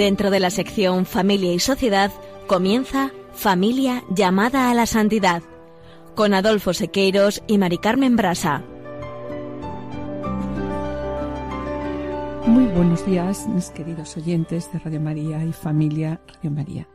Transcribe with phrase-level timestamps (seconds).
[0.00, 2.10] Dentro de la sección Familia y Sociedad
[2.46, 5.42] comienza Familia llamada a la santidad
[6.14, 8.64] con Adolfo Sequeiros y Mari Carmen Brasa.
[12.46, 16.88] Muy buenos días, mis queridos oyentes de Radio María y familia Radio María.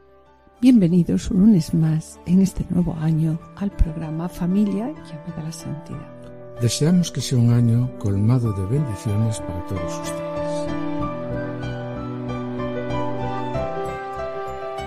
[0.60, 6.60] Bienvenidos un lunes más en este nuevo año al programa Familia llamada a la Santidad.
[6.60, 10.45] Deseamos que sea un año colmado de bendiciones para todos ustedes.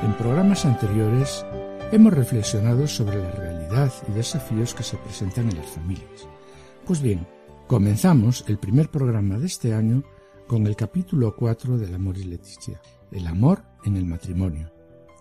[0.08, 1.44] En programas anteriores
[1.92, 6.26] hemos reflexionado sobre la realidad y desafíos que se presentan en las familias.
[6.86, 7.26] Pues bien,
[7.66, 10.02] comenzamos el primer programa de este año
[10.46, 12.80] con el capítulo 4 del Amor y Leticia,
[13.12, 14.72] el amor en el matrimonio,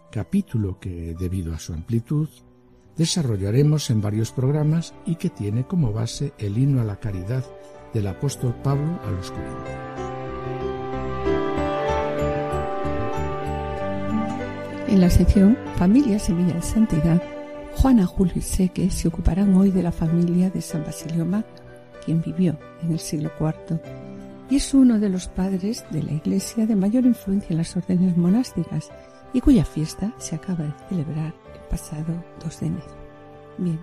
[0.10, 2.30] capítulo que, debido a su amplitud,
[2.96, 7.44] desarrollaremos en varios programas y que tiene como base el himno a la caridad
[7.94, 9.87] del apóstol Pablo a los Corintios.
[14.88, 17.22] En la sección Familia Semilla de Santidad,
[17.76, 21.46] Juana, Julio y Seque se ocuparán hoy de la familia de San Basilio Magno,
[22.06, 23.82] quien vivió en el siglo IV
[24.50, 28.16] y es uno de los padres de la Iglesia de mayor influencia en las órdenes
[28.16, 28.90] monásticas
[29.34, 32.98] y cuya fiesta se acaba de celebrar el pasado 2 de enero.
[33.58, 33.80] Bien,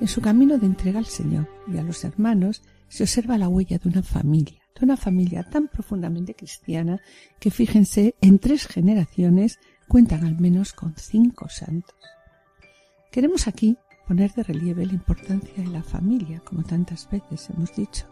[0.00, 3.78] en su camino de entrega al Señor y a los hermanos se observa la huella
[3.78, 7.00] de una familia, de una familia tan profundamente cristiana
[7.38, 11.96] que fíjense, en tres generaciones cuentan al menos con cinco santos.
[13.10, 18.06] Queremos aquí poner de relieve la importancia de la familia, como tantas veces hemos dicho.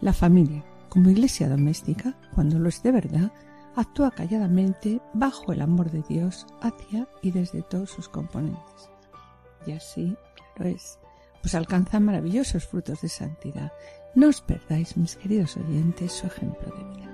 [0.00, 3.32] La familia, como iglesia doméstica, cuando lo es de verdad,
[3.74, 8.90] actúa calladamente bajo el amor de Dios hacia y desde todos sus componentes.
[9.66, 10.16] Y así,
[10.54, 10.98] claro es,
[11.42, 13.72] pues alcanza maravillosos frutos de santidad.
[14.14, 17.05] No os perdáis, mis queridos oyentes, su ejemplo de vida.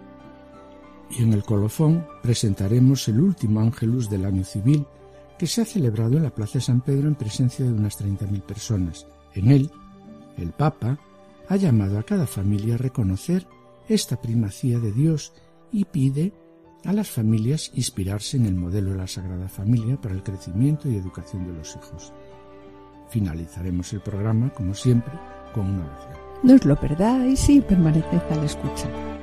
[1.17, 4.87] Y en el colofón presentaremos el último ángelus del año civil
[5.39, 8.43] que se ha celebrado en la Plaza de San Pedro en presencia de unas 30.000
[8.43, 9.07] personas.
[9.35, 9.71] En él,
[10.39, 10.99] el Papa
[11.49, 13.47] ha llamado a cada familia a reconocer
[13.89, 15.33] esta primacía de Dios
[15.71, 16.33] y pide
[16.85, 20.97] a las familias inspirarse en el modelo de la Sagrada Familia para el crecimiento y
[20.97, 22.13] educación de los hijos.
[23.11, 25.13] Finalizaremos el programa, como siempre,
[25.55, 26.19] con una oración.
[26.43, 29.22] No os lo perdáis y permaneced al escuchar.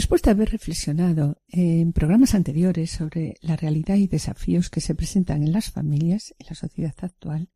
[0.00, 5.42] Después de haber reflexionado en programas anteriores sobre la realidad y desafíos que se presentan
[5.42, 7.50] en las familias, en la sociedad actual,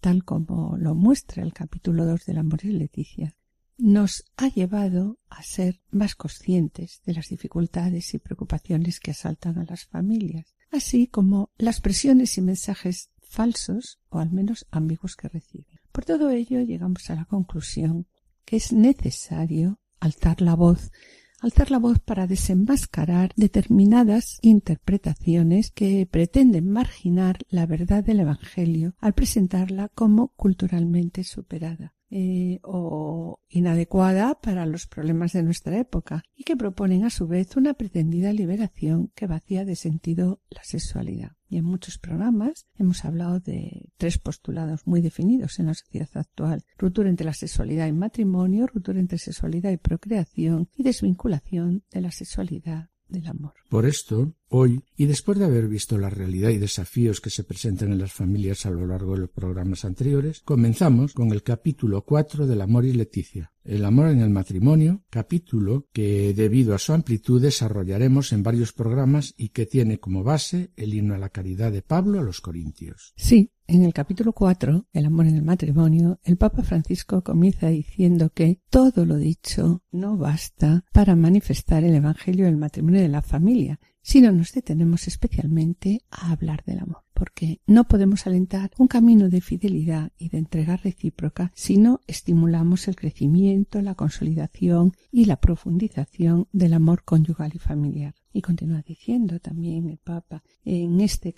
[0.00, 3.34] tal como lo muestra el capítulo 2 del Amor y Leticia,
[3.76, 9.64] nos ha llevado a ser más conscientes de las dificultades y preocupaciones que asaltan a
[9.64, 15.80] las familias, así como las presiones y mensajes falsos o al menos ambiguos que reciben.
[15.90, 18.06] Por todo ello llegamos a la conclusión
[18.44, 20.92] que es necesario alzar la voz
[21.40, 29.14] alzar la voz para desenmascarar determinadas interpretaciones que pretenden marginar la verdad del Evangelio al
[29.14, 31.94] presentarla como culturalmente superada.
[32.12, 37.56] Eh, o inadecuada para los problemas de nuestra época y que proponen a su vez
[37.56, 41.36] una pretendida liberación que vacía de sentido la sexualidad.
[41.48, 46.64] Y en muchos programas hemos hablado de tres postulados muy definidos en la sociedad actual.
[46.78, 52.10] Ruptura entre la sexualidad y matrimonio, ruptura entre sexualidad y procreación y desvinculación de la
[52.10, 53.54] sexualidad del amor.
[53.68, 57.92] Por esto, hoy, y después de haber visto la realidad y desafíos que se presentan
[57.92, 62.46] en las familias a lo largo de los programas anteriores, comenzamos con el capítulo 4
[62.46, 67.40] del Amor y Leticia, el amor en el matrimonio, capítulo que debido a su amplitud
[67.40, 71.82] desarrollaremos en varios programas y que tiene como base el himno a la caridad de
[71.82, 73.12] Pablo a los Corintios.
[73.16, 78.30] Sí, en el capítulo 4, El amor en el matrimonio, el Papa Francisco comienza diciendo
[78.30, 83.78] que todo lo dicho no basta para manifestar el Evangelio del matrimonio de la familia,
[84.10, 89.42] sino nos detenemos especialmente a hablar del amor porque no podemos alentar un camino de
[89.42, 96.48] fidelidad y de entrega recíproca si no estimulamos el crecimiento, la consolidación y la profundización
[96.50, 98.14] del amor conyugal y familiar.
[98.32, 101.34] Y continúa diciendo también el Papa en este,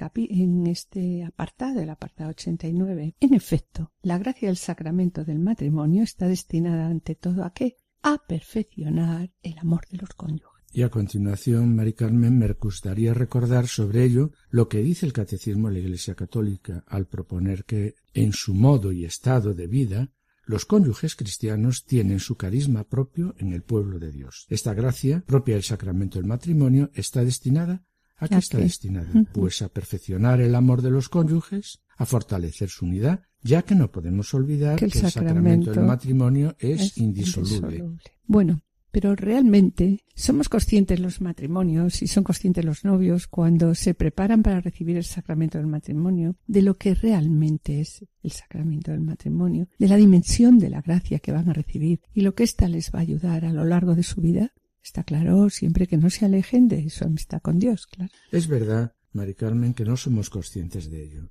[0.66, 6.86] este apartado, el apartado 89, en efecto, la gracia del sacramento del matrimonio está destinada
[6.86, 7.76] ante todo a qué?
[8.02, 10.51] A perfeccionar el amor de los cónyuges.
[10.72, 15.68] Y a continuación, Mari Carmen, me gustaría recordar sobre ello lo que dice el Catecismo
[15.68, 20.10] de la Iglesia Católica al proponer que, en su modo y estado de vida,
[20.44, 24.46] Los cónyuges cristianos tienen su carisma propio en el pueblo de Dios.
[24.48, 27.84] Esta gracia, propia del sacramento del matrimonio, está destinada
[28.22, 29.10] ¿A qué está destinada?
[29.32, 33.90] Pues a perfeccionar el amor de los cónyuges, a fortalecer su unidad, ya que no
[33.90, 37.84] podemos olvidar que el, sacramento, del matrimonio es, indisoluble.
[38.24, 38.62] Bueno,
[38.92, 44.60] pero realmente somos conscientes los matrimonios y son conscientes los novios cuando se preparan para
[44.60, 49.88] recibir el sacramento del matrimonio de lo que realmente es el sacramento del matrimonio, de
[49.88, 52.98] la dimensión de la gracia que van a recibir y lo que ésta les va
[52.98, 54.52] a ayudar a lo largo de su vida.
[54.84, 57.88] Está claro siempre que no se alejen de su amistad con Dios.
[58.30, 61.30] Es verdad, Mari Carmen, que no somos conscientes de ello.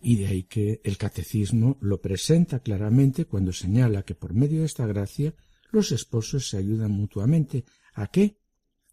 [0.00, 4.66] Y de ahí que el catecismo lo presenta claramente cuando señala que por medio de
[4.66, 5.34] esta gracia
[5.70, 7.64] los esposos se ayudan mutuamente.
[7.94, 8.38] ¿A qué?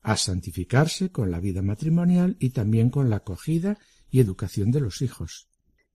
[0.01, 3.77] A santificarse con la vida matrimonial y también con la acogida
[4.09, 5.47] y educación de los hijos.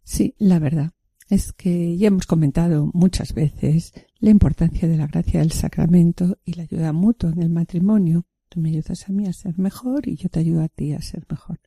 [0.02, 0.92] Sí, la verdad
[1.28, 6.54] es que ya hemos comentado muchas veces la importancia de la gracia del sacramento y
[6.54, 8.26] la ayuda mutua en el matrimonio.
[8.48, 11.00] Tú me ayudas a mí a ser mejor y yo te ayudo a ti a
[11.00, 11.60] ser mejor.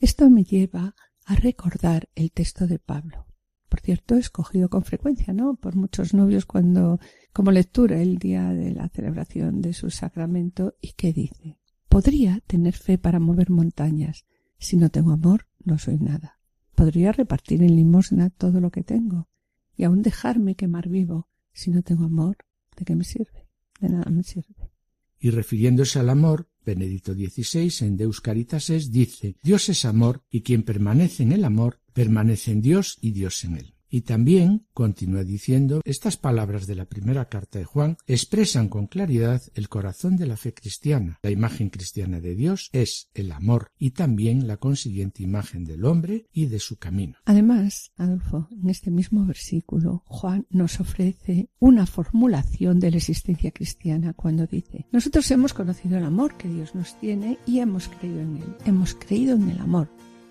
[0.00, 0.94] Esto me lleva
[1.26, 3.25] a recordar el texto de Pablo.
[3.68, 5.56] Por cierto, escogido con frecuencia, ¿no?
[5.56, 7.00] Por muchos novios cuando
[7.32, 11.58] como lectura el día de la celebración de su sacramento y que dice
[11.88, 14.26] Podría tener fe para mover montañas.
[14.58, 16.40] Si no tengo amor, no soy nada.
[16.74, 19.28] Podría repartir en limosna todo lo que tengo
[19.76, 21.28] y aún dejarme quemar vivo.
[21.52, 22.36] Si no tengo amor,
[22.76, 23.48] ¿de qué me sirve?
[23.80, 24.72] De nada me sirve.
[25.18, 30.64] Y refiriéndose al amor, Benedicto XVI en Deus Caritases dice Dios es amor y quien
[30.64, 33.72] permanece en el amor permanece en Dios y Dios en él.
[33.88, 39.40] Y también, continúa diciendo, estas palabras de la primera carta de Juan expresan con claridad
[39.54, 41.18] el corazón de la fe cristiana.
[41.22, 46.26] La imagen cristiana de Dios es el amor y también la consiguiente imagen del hombre
[46.32, 47.16] y de su camino.
[47.24, 54.12] Además, Adolfo, en este mismo versículo, Juan nos ofrece una formulación de la existencia cristiana
[54.12, 58.36] cuando dice, nosotros hemos conocido el amor que Dios nos tiene y hemos creído en
[58.36, 58.56] él.
[58.66, 59.88] Hemos creído en el amor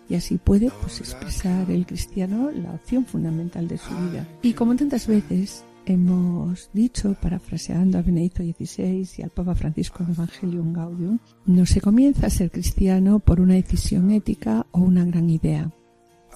[0.09, 4.27] y así puede pues expresar el cristiano la opción fundamental de su vida.
[4.41, 10.11] Y como tantas veces hemos dicho, parafraseando a Benedicto XVI y al Papa Francisco en
[10.11, 15.29] Evangelium Gaudium, no se comienza a ser cristiano por una decisión ética o una gran
[15.29, 15.71] idea,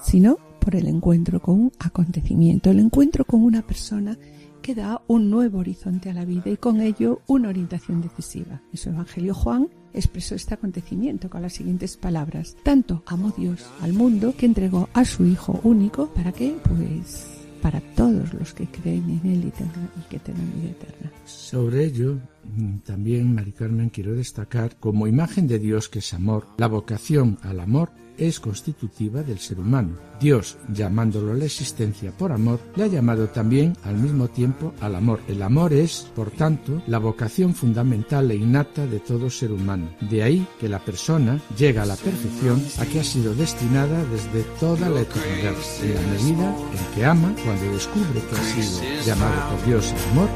[0.02, 4.16] sino por el encuentro con un acontecimiento, el encuentro con una persona
[4.60, 8.62] que da un nuevo horizonte a la vida y con ello una orientación decisiva.
[8.72, 12.56] En su Evangelio Juan expresó este acontecimiento con las siguientes palabras.
[12.62, 17.80] Tanto amó Dios al mundo que entregó a su Hijo único para que, pues, para
[17.80, 21.12] todos los que creen en Él y, que tengan vida eterna.
[21.24, 22.18] Sobre ello,
[22.56, 27.38] mm, también, Mari Carmen, quiero destacar como imagen de Dios que es amor, la vocación
[27.42, 27.90] al amor
[28.20, 29.96] es constitutiva del ser humano.
[30.20, 35.20] Dios, llamándolo la existencia por amor, le ha llamado también al mismo tiempo al amor.
[35.26, 39.88] El amor es, por tanto, la vocación fundamental e innata de todo ser humano.
[40.10, 44.42] De ahí que la persona llega a la perfección a que ha sido destinada desde
[44.60, 49.56] toda la eternidad, en la medida en que ama cuando descubre que ha sido llamado
[49.56, 50.28] por Dios al amor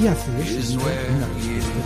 [0.00, 1.82] y hace de su una respuesta.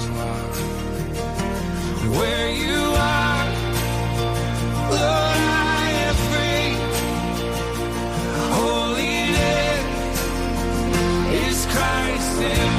[12.54, 12.75] Lo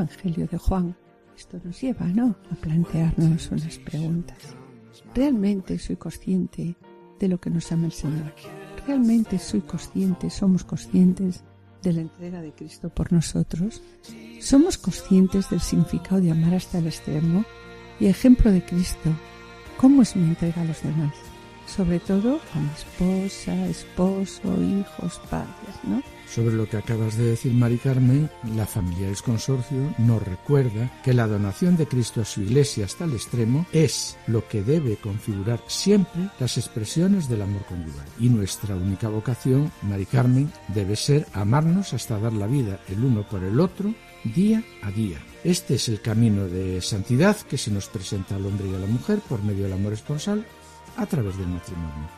[0.00, 0.96] Evangelio de Juan,
[1.36, 4.38] esto nos lleva, ¿no?, a plantearnos unas preguntas.
[5.14, 6.74] ¿Realmente soy consciente
[7.18, 8.32] de lo que nos ama el Señor?
[8.86, 11.44] ¿Realmente soy consciente, somos conscientes
[11.82, 13.82] de la entrega de Cristo por nosotros?
[14.40, 17.44] ¿Somos conscientes del significado de amar hasta el extremo?
[17.98, 19.10] Y ejemplo de Cristo,
[19.76, 21.14] ¿cómo es mi entrega a los demás?
[21.66, 26.02] Sobre todo a mi esposa, esposo, hijos, padres, ¿no?
[26.30, 31.12] Sobre lo que acabas de decir, Mari Carmen, la familia del consorcio nos recuerda que
[31.12, 35.60] la donación de Cristo a su iglesia hasta el extremo es lo que debe configurar
[35.66, 38.06] siempre las expresiones del amor conyugal.
[38.20, 43.26] Y nuestra única vocación, Mari Carmen, debe ser amarnos hasta dar la vida el uno
[43.28, 45.18] por el otro día a día.
[45.42, 48.86] Este es el camino de santidad que se nos presenta al hombre y a la
[48.86, 50.46] mujer por medio del amor esponsal
[50.96, 52.08] a través del matrimonio.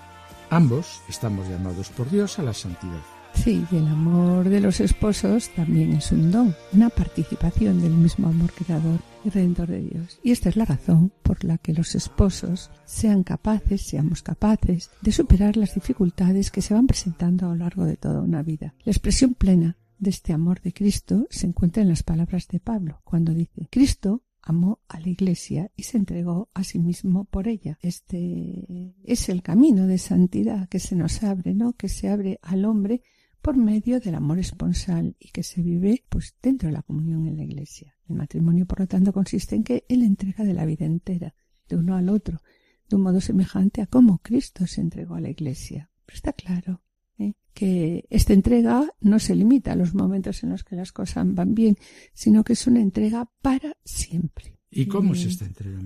[0.51, 3.22] Ambos estamos llamados por Dios a la santidad.
[3.35, 8.29] Sí, y el amor de los esposos también es un don, una participación del mismo
[8.29, 10.21] amor creador y redentor de Dios.
[10.23, 15.13] Y esta es la razón por la que los esposos sean capaces, seamos capaces de
[15.13, 18.75] superar las dificultades que se van presentando a lo largo de toda una vida.
[18.85, 23.01] La expresión plena de este amor de Cristo se encuentra en las palabras de Pablo,
[23.05, 27.79] cuando dice, Cristo amó a la Iglesia y se entregó a sí mismo por ella.
[27.81, 31.75] Este es el camino de santidad que se nos abre, ¿no?
[31.75, 33.03] Que se abre al hombre
[33.43, 37.37] por medio del amor esponsal y que se vive pues dentro de la comunión en
[37.37, 37.97] la Iglesia.
[38.09, 41.35] El matrimonio, por lo tanto, consiste en que él entrega de la vida entera,
[41.69, 42.41] de uno al otro,
[42.89, 45.91] de un modo semejante a cómo Cristo se entregó a la Iglesia.
[46.07, 46.83] Pero está claro
[47.19, 47.35] ¿eh?
[47.53, 51.55] que esta entrega no se limita a los momentos en los que las cosas van
[51.55, 51.77] bien,
[52.15, 54.57] sino que es una entrega para siempre.
[54.75, 55.79] ¿Y cómo es esta entrega.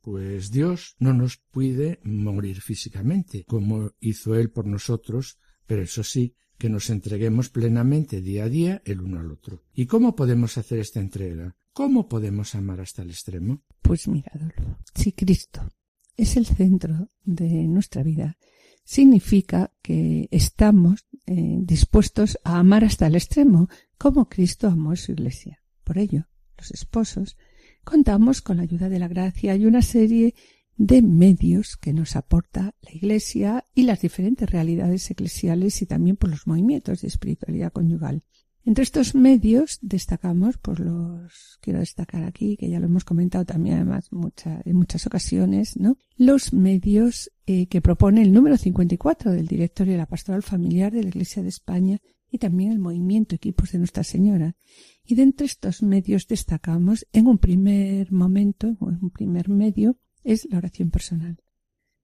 [0.00, 6.34] Pues Dios no nos puede morir físicamente, como hizo Él por nosotros, pero eso sí,
[6.60, 9.64] que nos entreguemos plenamente día a día el uno al otro.
[9.74, 11.56] ¿Y cómo podemos hacer esta entrega?
[11.72, 13.62] ¿Cómo podemos amar hasta el extremo?
[13.80, 14.30] Pues mira,
[14.94, 15.66] si Cristo
[16.16, 18.36] es el centro de nuestra vida,
[18.84, 25.12] significa que estamos eh, dispuestos a amar hasta el extremo, como Cristo amó a su
[25.12, 25.62] iglesia.
[25.82, 27.38] Por ello, los esposos
[27.84, 30.34] contamos con la ayuda de la gracia y una serie
[30.80, 36.30] de medios que nos aporta la Iglesia y las diferentes realidades eclesiales y también por
[36.30, 38.22] los movimientos de espiritualidad conyugal.
[38.64, 43.76] Entre estos medios destacamos, pues los quiero destacar aquí, que ya lo hemos comentado también
[43.76, 44.08] además
[44.64, 45.98] en muchas ocasiones, ¿no?
[46.16, 51.02] Los medios eh, que propone el número 54 del Directorio de la Pastoral Familiar de
[51.02, 51.98] la Iglesia de España
[52.30, 54.56] y también el movimiento Equipos de Nuestra Señora.
[55.04, 60.46] Y de entre estos medios destacamos en un primer momento, en un primer medio, es
[60.50, 61.40] la oración personal.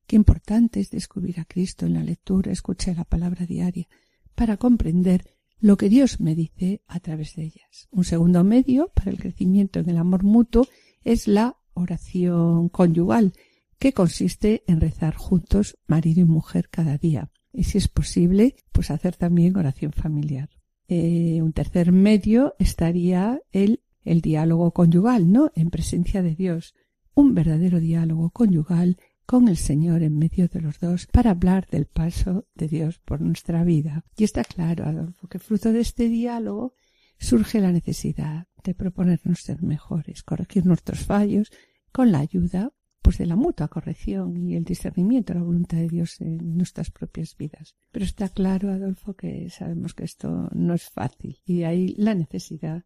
[0.07, 3.89] Qué importante es descubrir a Cristo en la lectura, escuchar la palabra diaria,
[4.35, 5.25] para comprender
[5.59, 7.89] lo que Dios me dice a través de ellas.
[7.91, 10.67] Un segundo medio para el crecimiento en el amor mutuo
[11.03, 13.33] es la oración conyugal,
[13.79, 17.31] que consiste en rezar juntos marido y mujer cada día.
[17.53, 20.51] Y si es posible, pues hacer también oración familiar.
[20.89, 25.51] Eh, un tercer medio estaría el, el diálogo conyugal, ¿no?
[25.55, 26.75] En presencia de Dios
[27.17, 31.87] un verdadero diálogo conyugal con el Señor en medio de los dos para hablar del
[31.87, 34.05] paso de Dios por nuestra vida.
[34.17, 36.75] Y está claro, Adolfo, que fruto de este diálogo
[37.19, 41.51] surge la necesidad de proponernos ser mejores, corregir nuestros fallos
[41.91, 45.89] con la ayuda pues de la mutua corrección y el discernimiento de la voluntad de
[45.89, 47.77] Dios en nuestras propias vidas.
[47.93, 52.85] Pero está claro, Adolfo, que sabemos que esto no es fácil y ahí la necesidad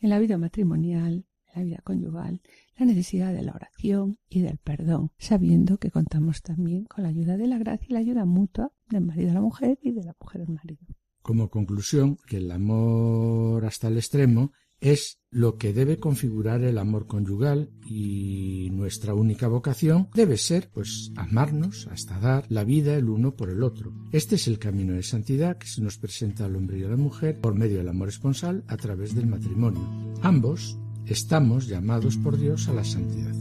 [0.00, 1.26] en la vida matrimonial
[1.58, 2.40] la vida conyugal,
[2.76, 7.36] la necesidad de la oración y del perdón, sabiendo que contamos también con la ayuda
[7.36, 10.14] de la gracia y la ayuda mutua del marido a la mujer y de la
[10.20, 10.80] mujer al marido.
[11.22, 17.06] Como conclusión, que el amor hasta el extremo es lo que debe configurar el amor
[17.06, 23.34] conyugal y nuestra única vocación debe ser, pues, amarnos hasta dar la vida el uno
[23.34, 23.92] por el otro.
[24.12, 26.96] Este es el camino de santidad que se nos presenta al hombre y a la
[26.96, 29.82] mujer por medio del amor esponsal a través del matrimonio.
[30.22, 33.34] Ambos estamos llamados por Dios a la santidad.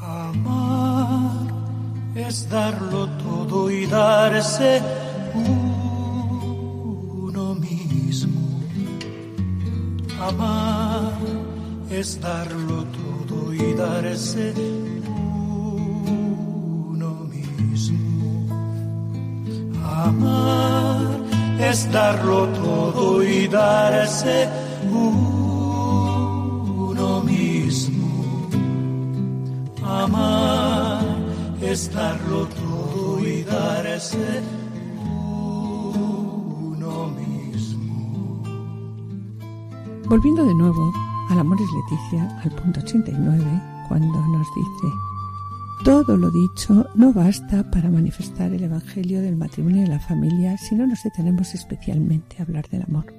[0.00, 1.48] Amar
[2.14, 4.80] es darlo todo y darse
[5.34, 6.54] uno
[7.54, 8.60] mismo.
[10.20, 11.12] Amar
[11.90, 14.54] es darlo todo y darse
[21.72, 24.46] es darlo todo y darse
[24.90, 25.22] uno
[27.22, 28.50] mismo.
[29.82, 31.02] Amar
[31.62, 34.42] es darlo todo y darse
[35.94, 38.42] uno mismo.
[40.10, 40.92] Volviendo de nuevo
[41.30, 45.11] al Amores Leticia, al punto 89, cuando nos dice
[45.84, 50.76] todo lo dicho no basta para manifestar el Evangelio del matrimonio y la familia si
[50.76, 53.12] no nos detenemos especialmente a hablar del amor.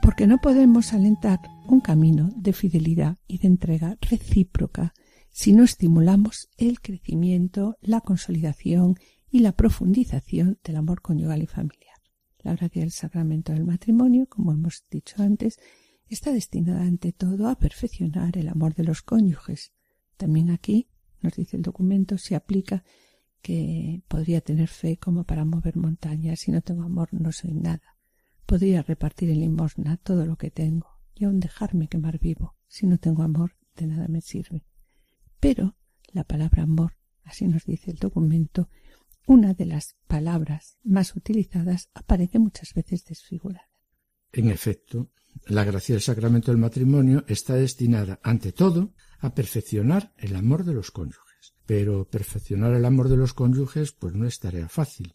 [0.00, 4.94] Porque no podemos alentar un camino de fidelidad y de entrega recíproca
[5.30, 8.96] si no estimulamos el crecimiento, la consolidación
[9.30, 11.96] y la profundización del amor conyugal y familiar.
[12.38, 15.58] La gracia del sacramento del matrimonio, como hemos dicho antes,
[16.06, 19.72] está destinada ante todo a perfeccionar el amor de los cónyuges.
[20.16, 20.88] También aquí
[21.20, 22.84] nos dice el documento, se aplica
[23.40, 26.40] que podría tener fe como para mover montañas.
[26.40, 27.96] Si no tengo amor, no soy nada.
[28.46, 32.56] Podría repartir en limosna todo lo que tengo y aun dejarme quemar vivo.
[32.66, 34.64] Si no tengo amor, de nada me sirve.
[35.40, 35.76] Pero
[36.12, 36.98] la palabra amor
[37.28, 38.68] así nos dice el documento,
[39.26, 43.68] una de las palabras más utilizadas aparece muchas veces desfigurada.
[44.32, 45.10] En efecto,
[45.46, 50.74] la gracia del sacramento del matrimonio está destinada, ante todo, a perfeccionar el amor de
[50.74, 51.54] los cónyuges.
[51.66, 55.14] Pero perfeccionar el amor de los cónyuges pues no es tarea fácil.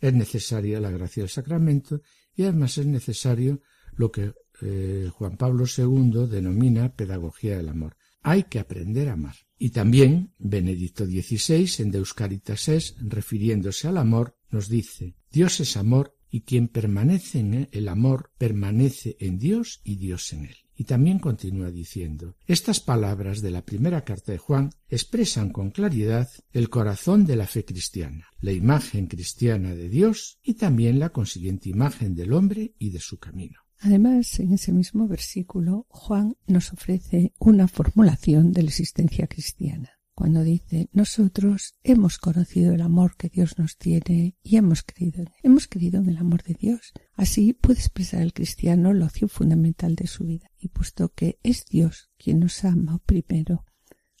[0.00, 2.02] Es necesaria la gracia del sacramento
[2.34, 3.60] y además es necesario
[3.94, 7.96] lo que eh, Juan Pablo II denomina pedagogía del amor.
[8.22, 9.36] Hay que aprender a amar.
[9.58, 15.76] Y también Benedicto XVI en Deus Caritas es, refiriéndose al amor, nos dice, Dios es
[15.76, 20.56] amor y quien permanece en el amor permanece en Dios y Dios en él.
[20.76, 26.28] Y también continúa diciendo, estas palabras de la primera carta de Juan expresan con claridad
[26.52, 31.68] el corazón de la fe cristiana, la imagen cristiana de Dios y también la consiguiente
[31.68, 33.60] imagen del hombre y de su camino.
[33.80, 40.42] Además, en ese mismo versículo, Juan nos ofrece una formulación de la existencia cristiana cuando
[40.42, 45.66] dice nosotros hemos conocido el amor que Dios nos tiene y hemos creído en hemos
[45.66, 46.92] creído en el amor de Dios.
[47.14, 50.50] Así puede expresar el cristiano la opción fundamental de su vida.
[50.58, 53.64] Y puesto que es Dios quien nos ama primero,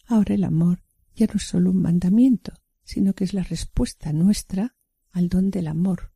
[0.06, 0.82] ahora el amor
[1.14, 2.52] ya no es solo un mandamiento,
[2.84, 4.76] sino que es la respuesta nuestra
[5.10, 6.12] al don del amor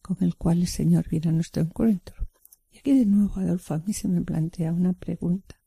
[0.00, 2.28] con el cual el Señor viene a nuestro encuentro.
[2.70, 5.57] Y aquí de nuevo, Adolfo, a mí se me plantea una pregunta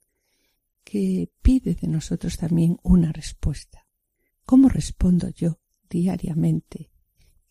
[0.83, 3.87] que pide de nosotros también una respuesta.
[4.45, 5.59] ¿Cómo respondo yo
[5.89, 6.91] diariamente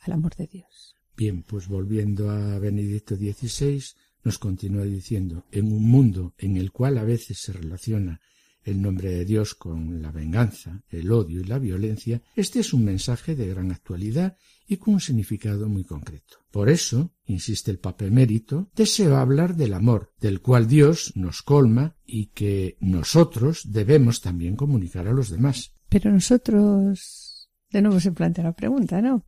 [0.01, 0.97] al amor de Dios?
[1.17, 3.83] Bien, pues volviendo a Benedicto XVI,
[4.25, 8.21] nos continúa diciendo, en un mundo en el cual a veces se relaciona
[8.63, 12.85] el nombre de Dios con la venganza, el odio y la violencia, este es un
[12.85, 14.37] mensaje de gran actualidad
[14.71, 16.39] y con un significado muy concreto.
[16.53, 21.97] Por eso, insiste el Papa Emérito, deseo hablar del amor, del cual Dios nos colma
[22.07, 25.73] y que nosotros debemos también comunicar a los demás.
[25.89, 29.27] Pero nosotros, de nuevo se plantea la pregunta, ¿no?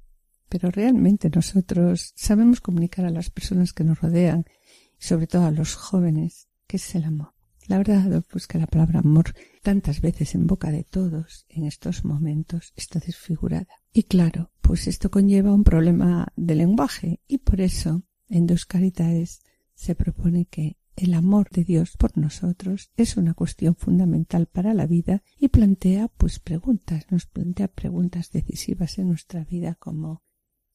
[0.48, 4.44] Pero realmente nosotros sabemos comunicar a las personas que nos rodean,
[4.96, 7.34] y sobre todo a los jóvenes, qué es el amor.
[7.66, 12.04] La verdad, pues que la palabra amor, tantas veces en boca de todos en estos
[12.04, 13.68] momentos, está desfigurada.
[13.92, 19.42] Y claro, pues esto conlleva un problema de lenguaje y por eso en Dos Caritaes
[19.74, 24.86] se propone que el amor de Dios por nosotros es una cuestión fundamental para la
[24.86, 30.22] vida y plantea pues preguntas, nos plantea preguntas decisivas en nuestra vida como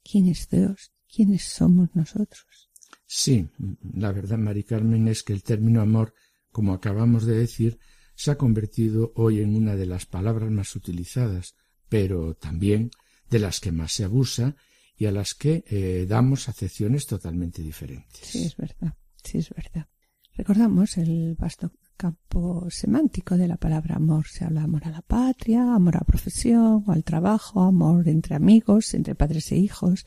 [0.03, 0.91] ¿quién es Dios?
[1.13, 2.69] ¿Quiénes somos nosotros?
[3.05, 3.47] Sí,
[3.93, 6.13] la verdad, Mari Carmen, es que el término amor
[6.51, 7.79] como acabamos de decir,
[8.15, 11.55] se ha convertido hoy en una de las palabras más utilizadas,
[11.89, 12.91] pero también
[13.29, 14.55] de las que más se abusa
[14.97, 18.21] y a las que eh, damos acepciones totalmente diferentes.
[18.21, 19.87] Sí, es verdad, sí, es verdad.
[20.35, 24.27] Recordamos el vasto campo semántico de la palabra amor.
[24.27, 28.35] Se habla amor a la patria, amor a la profesión o al trabajo, amor entre
[28.35, 30.05] amigos, entre padres e hijos,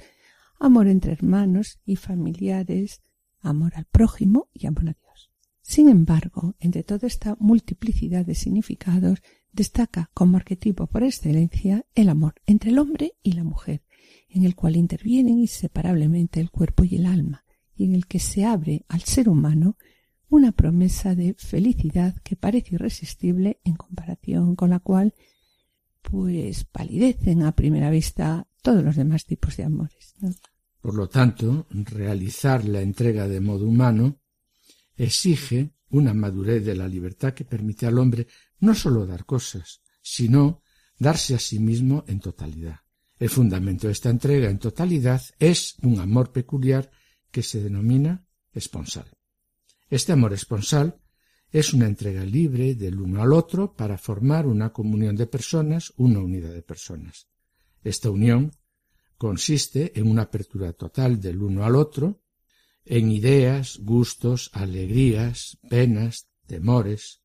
[0.58, 3.02] amor entre hermanos y familiares,
[3.40, 4.96] amor al prójimo y amor a.
[5.70, 12.34] Sin embargo, entre toda esta multiplicidad de significados, destaca como arquetipo por excelencia el amor
[12.44, 13.84] entre el hombre y la mujer,
[14.30, 17.44] en el cual intervienen inseparablemente el cuerpo y el alma,
[17.76, 19.76] y en el que se abre al ser humano
[20.28, 25.14] una promesa de felicidad que parece irresistible en comparación con la cual
[26.02, 30.16] pues palidecen a primera vista todos los demás tipos de amores.
[30.80, 34.19] Por lo tanto, realizar la entrega de modo humano
[35.04, 38.26] exige una madurez de la libertad que permite al hombre
[38.58, 40.62] no sólo dar cosas, sino
[40.98, 42.80] darse a sí mismo en totalidad.
[43.18, 46.90] El fundamento de esta entrega en totalidad es un amor peculiar
[47.30, 49.06] que se denomina esponsal.
[49.88, 51.00] Este amor esponsal
[51.50, 56.20] es una entrega libre del uno al otro para formar una comunión de personas, una
[56.20, 57.26] unidad de personas.
[57.82, 58.52] Esta unión
[59.16, 62.22] consiste en una apertura total del uno al otro,
[62.84, 67.22] en ideas, gustos, alegrías, penas, temores,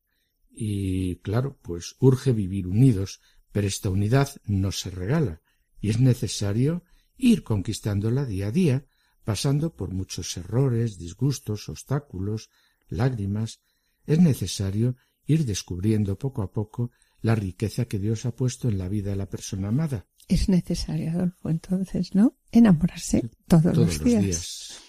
[0.50, 3.20] y claro, pues urge vivir unidos,
[3.52, 5.42] pero esta unidad no se regala,
[5.80, 6.82] y es necesario
[7.16, 8.86] ir conquistándola día a día,
[9.24, 12.50] pasando por muchos errores, disgustos, obstáculos,
[12.88, 13.60] lágrimas,
[14.06, 18.88] es necesario ir descubriendo poco a poco la riqueza que Dios ha puesto en la
[18.88, 20.06] vida de la persona amada.
[20.28, 22.36] Es necesario, Adolfo, entonces, ¿no?
[22.52, 24.80] Enamorarse todos, los días.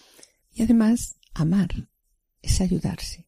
[0.58, 1.70] Y además, amar
[2.42, 3.28] es ayudarse.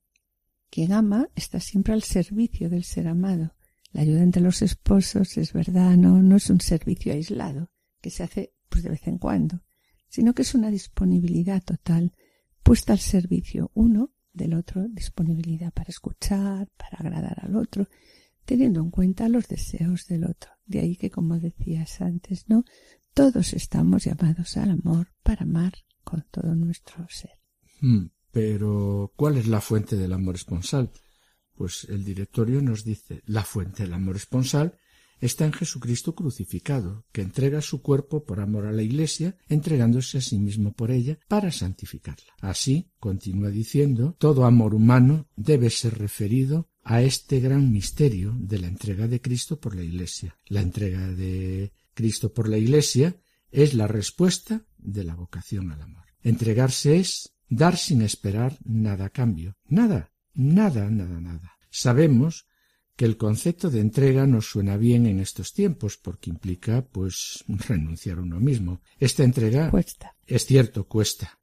[0.71, 3.53] Quien ama está siempre al servicio del ser amado.
[3.91, 7.69] La ayuda entre los esposos es verdad, no, no es un servicio aislado
[8.01, 9.61] que se hace pues de vez en cuando,
[10.07, 12.13] sino que es una disponibilidad total
[12.63, 17.89] puesta al servicio uno del otro, disponibilidad para escuchar, para agradar al otro,
[18.43, 20.49] teniendo en cuenta los deseos del otro.
[20.65, 22.63] De ahí que, como decías antes, ¿no?
[23.13, 25.73] Todos estamos llamados al amor para amar
[26.09, 27.31] con todo nuestro ser.
[27.81, 30.91] Hmm, pero, ¿cuál es la fuente del amor esponsal?
[31.55, 34.77] Pues el directorio nos dice, la fuente del amor esponsal
[35.19, 40.21] está en Jesucristo crucificado, que entrega su cuerpo por amor a la Iglesia, entregándose a
[40.21, 42.33] sí mismo por ella para santificarla.
[42.39, 48.67] Así, continúa diciendo, todo amor humano debe ser referido a este gran misterio de la
[48.67, 50.37] entrega de Cristo por la Iglesia.
[50.47, 53.15] La entrega de Cristo por la Iglesia
[53.51, 56.05] es la respuesta de la vocación al amor.
[56.21, 59.55] Entregarse es dar sin esperar nada a cambio.
[59.67, 61.53] Nada, nada, nada, nada.
[61.69, 62.47] Sabemos
[62.95, 68.17] que el concepto de entrega nos suena bien en estos tiempos porque implica pues renunciar
[68.17, 68.81] a uno mismo.
[68.99, 70.15] Esta entrega cuesta.
[70.25, 71.39] Es cierto, cuesta.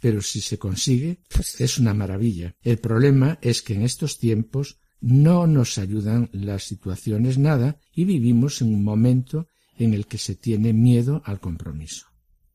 [0.00, 2.54] Pero si se consigue, pues es una maravilla.
[2.62, 8.60] El problema es que en estos tiempos no nos ayudan las situaciones nada y vivimos
[8.62, 12.06] en un momento en el que se tiene miedo al compromiso.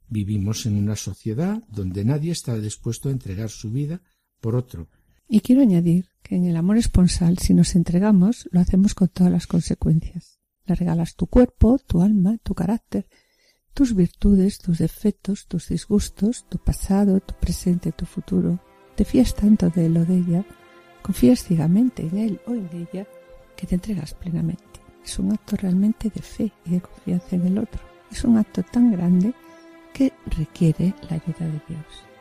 [0.07, 4.01] Vivimos en una sociedad donde nadie está dispuesto a entregar su vida
[4.39, 4.89] por otro,
[5.27, 9.31] y quiero añadir que en el amor esponsal, si nos entregamos, lo hacemos con todas
[9.31, 10.39] las consecuencias.
[10.65, 13.07] Le regalas tu cuerpo, tu alma, tu carácter,
[13.73, 18.59] tus virtudes, tus defectos, tus disgustos, tu pasado, tu presente, tu futuro.
[18.95, 20.45] Te fías tanto de él o de ella,
[21.01, 23.07] confías ciegamente en él o en ella,
[23.57, 24.72] que te entregas plenamente.
[25.03, 27.81] Es un acto realmente de fe y de confianza en el otro.
[28.11, 29.33] Es un acto tan grande
[29.93, 32.13] que requiere la ayuda de Dios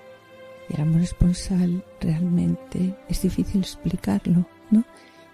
[0.73, 4.85] el amor esponsal realmente es difícil explicarlo, ¿no?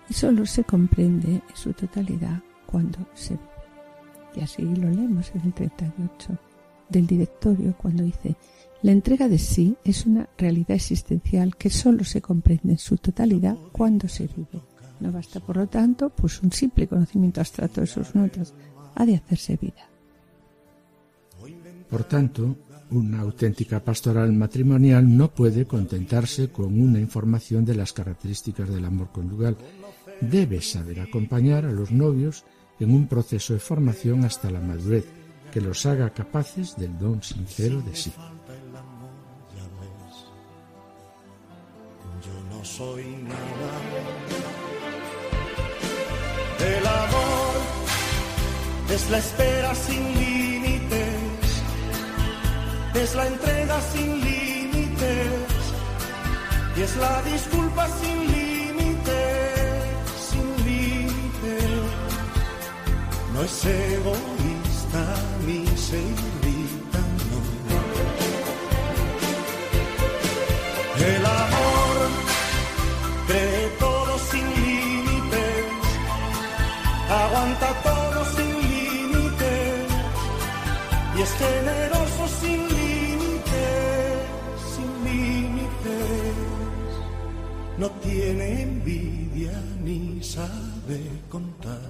[0.09, 3.43] Y solo se comprende en su totalidad cuando se vive.
[4.35, 6.39] Y así lo leemos en el 38
[6.89, 8.37] del directorio cuando dice,
[8.83, 13.57] la entrega de sí es una realidad existencial que solo se comprende en su totalidad
[13.73, 14.63] cuando se vive.
[15.01, 18.53] No basta, por lo tanto, pues un simple conocimiento abstracto de sus notas,
[18.95, 19.89] ha de hacerse vida.
[21.89, 22.57] Por tanto,
[22.91, 29.11] una auténtica pastoral matrimonial no puede contentarse con una información de las características del amor
[29.13, 29.57] conyugal.
[30.21, 32.45] Debe saber acompañar a los novios
[32.81, 35.07] en un proceso de formación hasta la madurez
[35.53, 38.13] que los haga capaces del don sincero de sí.
[42.25, 44.38] Yo no soy nada.
[48.99, 50.19] Es la espera sin
[53.03, 55.51] es la entrega sin límites.
[56.77, 59.85] Y es la disculpa sin límites,
[60.29, 61.71] sin límites.
[63.35, 65.05] No es egoísta
[65.47, 66.48] ni servita,
[81.39, 82.69] y es generoso sin
[85.05, 86.29] límites.
[87.79, 91.81] no tiene envidia ni sabe contar.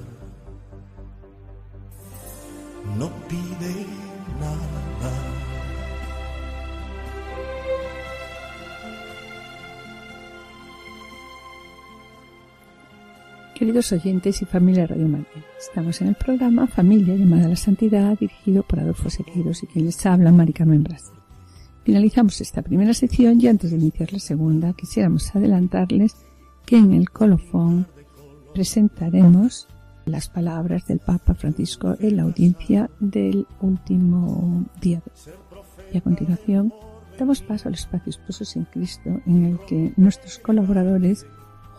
[13.59, 15.27] Queridos oyentes y familia Radio María,
[15.59, 19.87] estamos en el programa Familia llamada a la Santidad, dirigido por Adolfo Sequeiros y quien
[19.87, 20.87] les habla, Mari Carmen.
[21.83, 26.14] Finalizamos esta primera sección y antes de iniciar la segunda quisiéramos adelantarles
[26.66, 27.88] que en el colofón
[28.55, 29.66] presentaremos
[30.07, 35.03] las palabras del Papa Francisco en la audiencia del último día.
[35.92, 36.73] Y a continuación
[37.18, 41.27] damos paso al espacio Esposos en Cristo en el que nuestros colaboradores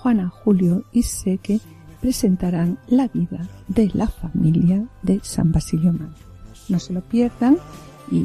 [0.01, 1.59] Juana, Julio y Seque
[1.99, 6.15] presentarán la vida de la familia de San Basilio Mano.
[6.69, 7.57] No se lo pierdan
[8.09, 8.23] y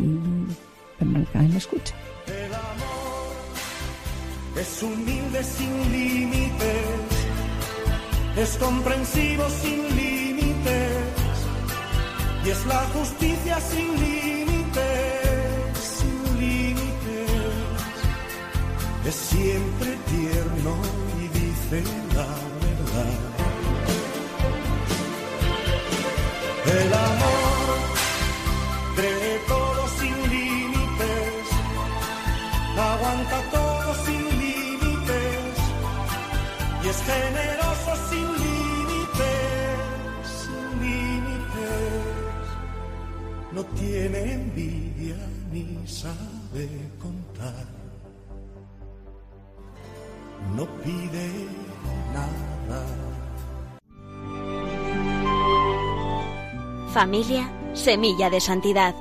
[0.98, 1.94] permanezcan en la escucha.
[2.28, 3.34] El amor
[4.60, 7.10] es humilde sin límites,
[8.36, 10.92] es comprensivo sin límites,
[12.44, 14.84] y es la justicia sin límites,
[15.98, 17.30] sin límites,
[19.06, 20.43] es siempre tierno
[21.82, 22.30] la
[22.64, 23.14] verdad.
[26.66, 27.76] El amor
[28.96, 31.44] cree todo sin límites,
[32.78, 35.54] aguanta todo sin límites
[36.84, 39.76] y es generoso sin límites,
[40.42, 42.44] sin límites.
[43.52, 45.16] No tiene envidia
[45.52, 46.68] ni sabe
[47.00, 47.23] contar.
[56.94, 58.94] Familia, semilla de santidad.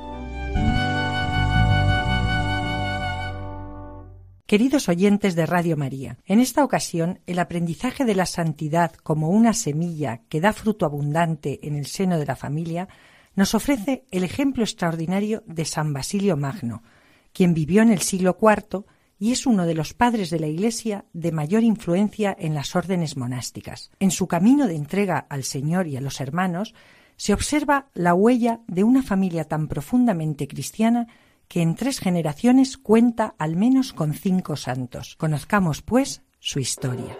[4.47, 9.53] Queridos oyentes de Radio María, en esta ocasión el aprendizaje de la santidad como una
[9.53, 12.87] semilla que da fruto abundante en el seno de la familia
[13.35, 16.81] nos ofrece el ejemplo extraordinario de San Basilio Magno,
[17.31, 18.85] quien vivió en el siglo IV
[19.19, 23.17] y es uno de los padres de la Iglesia de mayor influencia en las órdenes
[23.17, 23.91] monásticas.
[23.99, 26.73] En su camino de entrega al Señor y a los hermanos
[27.17, 31.07] se observa la huella de una familia tan profundamente cristiana
[31.47, 35.15] que en tres generaciones cuenta al menos con cinco santos.
[35.17, 37.17] Conozcamos, pues, su historia.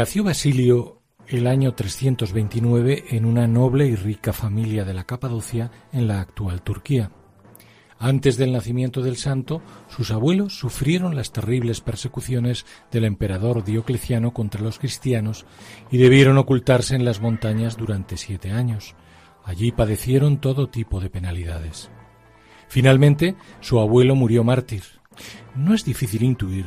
[0.00, 6.08] Nació Basilio el año 329 en una noble y rica familia de la Capadocia en
[6.08, 7.10] la actual Turquía.
[7.98, 9.60] Antes del nacimiento del santo,
[9.90, 15.44] sus abuelos sufrieron las terribles persecuciones del emperador Diocleciano contra los cristianos
[15.90, 18.94] y debieron ocultarse en las montañas durante siete años.
[19.44, 21.90] Allí padecieron todo tipo de penalidades.
[22.68, 24.82] Finalmente, su abuelo murió mártir.
[25.54, 26.64] No es difícil intuir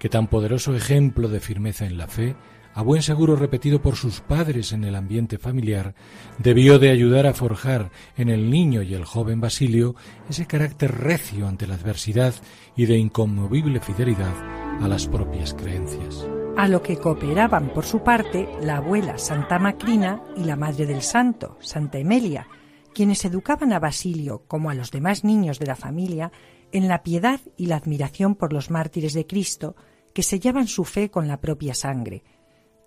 [0.00, 2.34] que tan poderoso ejemplo de firmeza en la fe
[2.74, 5.94] a buen seguro repetido por sus padres en el ambiente familiar,
[6.38, 9.94] debió de ayudar a forjar en el niño y el joven Basilio
[10.28, 12.34] ese carácter recio ante la adversidad
[12.76, 14.34] y de inconmovible fidelidad
[14.80, 16.26] a las propias creencias.
[16.56, 21.02] A lo que cooperaban por su parte la abuela Santa Macrina y la madre del
[21.02, 22.46] santo, Santa Emelia,
[22.94, 26.30] quienes educaban a Basilio, como a los demás niños de la familia,
[26.72, 29.76] en la piedad y la admiración por los mártires de Cristo,
[30.14, 32.22] que sellaban su fe con la propia sangre,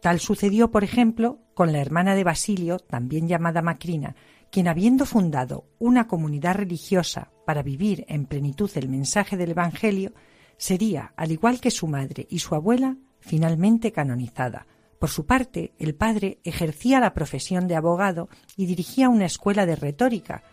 [0.05, 4.15] Tal sucedió, por ejemplo, con la hermana de Basilio, también llamada Macrina,
[4.51, 10.13] quien habiendo fundado una comunidad religiosa para vivir en plenitud el mensaje del Evangelio,
[10.57, 14.67] sería, al igual que su madre y su abuela, finalmente canonizada.
[14.99, 19.75] Por su parte, el padre ejercía la profesión de abogado y dirigía una escuela de
[19.75, 20.43] retórica,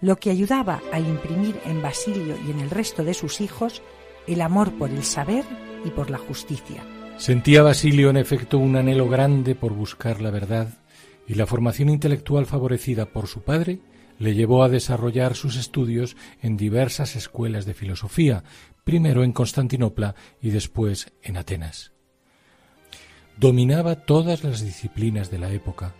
[0.00, 3.84] lo que ayudaba a imprimir en Basilio y en el resto de sus hijos
[4.26, 5.44] el amor por el saber
[5.84, 6.82] y por la justicia.
[7.18, 10.68] Sentía Basilio en efecto un anhelo grande por buscar la verdad
[11.26, 13.80] y la formación intelectual favorecida por su padre
[14.18, 18.44] le llevó a desarrollar sus estudios en diversas escuelas de filosofía,
[18.84, 21.92] primero en Constantinopla y después en Atenas.
[23.38, 25.94] Dominaba todas las disciplinas de la época.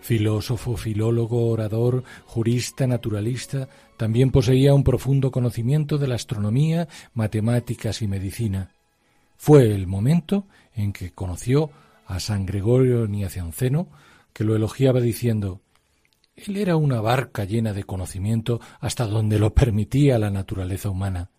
[0.00, 8.08] Filósofo, filólogo, orador, jurista, naturalista, también poseía un profundo conocimiento de la astronomía, matemáticas y
[8.08, 8.81] medicina.
[9.44, 11.72] Fue el momento en que conoció
[12.06, 13.88] a San Gregorio Niacianceno,
[14.32, 15.62] que lo elogiaba diciendo
[16.36, 21.32] Él era una barca llena de conocimiento hasta donde lo permitía la naturaleza humana.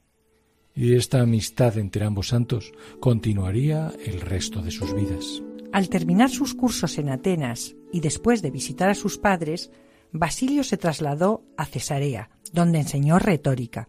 [0.75, 5.41] Y esta amistad entre ambos santos continuaría el resto de sus vidas.
[5.71, 9.71] Al terminar sus cursos en Atenas y después de visitar a sus padres,
[10.11, 13.87] Basilio se trasladó a Cesarea, donde enseñó retórica,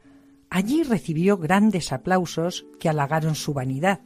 [0.54, 4.02] Allí recibió grandes aplausos que halagaron su vanidad,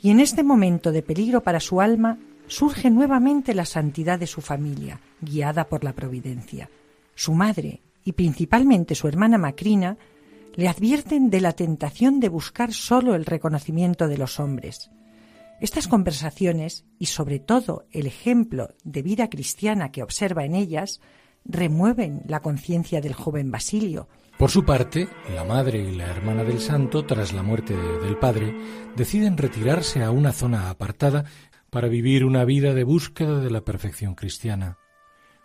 [0.00, 4.40] y en este momento de peligro para su alma surge nuevamente la santidad de su
[4.40, 6.70] familia, guiada por la providencia.
[7.14, 9.98] Su madre, y principalmente su hermana Macrina,
[10.54, 14.90] le advierten de la tentación de buscar solo el reconocimiento de los hombres.
[15.60, 21.02] Estas conversaciones, y sobre todo el ejemplo de vida cristiana que observa en ellas,
[21.44, 26.60] remueven la conciencia del joven Basilio, por su parte, la madre y la hermana del
[26.60, 28.54] santo, tras la muerte del padre,
[28.94, 31.24] deciden retirarse a una zona apartada
[31.70, 34.76] para vivir una vida de búsqueda de la perfección cristiana.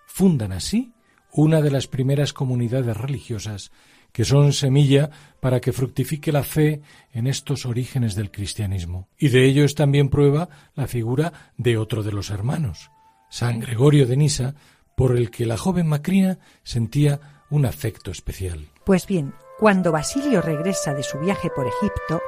[0.08, 0.94] Fundan así
[1.32, 3.72] una de las primeras comunidades religiosas
[4.12, 6.82] que son semilla para que fructifique la fe
[7.14, 9.08] en estos orígenes del cristianismo.
[9.18, 12.92] Y de ello es también prueba la figura de otro de los hermanos,
[13.30, 14.56] San Gregorio de Nisa,
[14.98, 18.68] por el que la joven Macrina sentía un afecto especial.
[18.84, 22.22] Pues bien, cuando Basilio regresa de su viaje por Egipto,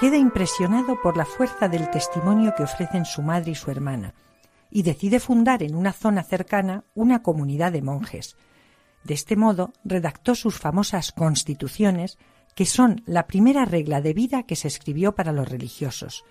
[0.00, 4.14] queda impresionado por la fuerza del testimonio que ofrecen su madre y su hermana,
[4.70, 8.36] y decide fundar en una zona cercana una comunidad de monjes.
[9.04, 12.18] De este modo, redactó sus famosas constituciones,
[12.54, 16.24] que son la primera regla de vida que se escribió para los religiosos.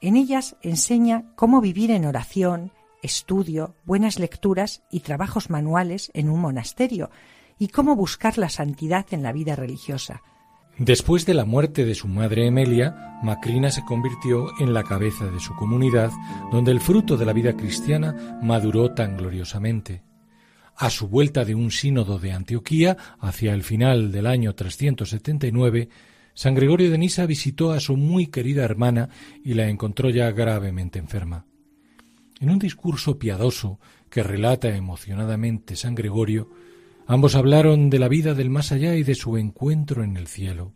[0.00, 6.40] En ellas enseña cómo vivir en oración, estudio, buenas lecturas y trabajos manuales en un
[6.40, 7.10] monasterio,
[7.58, 10.22] y cómo buscar la santidad en la vida religiosa.
[10.78, 15.40] Después de la muerte de su madre Emelia, Macrina se convirtió en la cabeza de
[15.40, 16.10] su comunidad,
[16.52, 20.02] donde el fruto de la vida cristiana maduró tan gloriosamente.
[20.76, 25.88] A su vuelta de un sínodo de Antioquía, hacia el final del año 379,
[26.34, 29.08] San Gregorio de Nisa visitó a su muy querida hermana
[29.42, 31.46] y la encontró ya gravemente enferma.
[32.38, 36.50] En un discurso piadoso que relata emocionadamente San Gregorio,
[37.06, 40.72] ambos hablaron de la vida del más allá y de su encuentro en el cielo.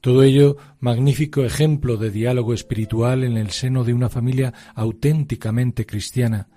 [0.00, 6.48] Todo ello magnífico ejemplo de diálogo espiritual en el seno de una familia auténticamente cristiana,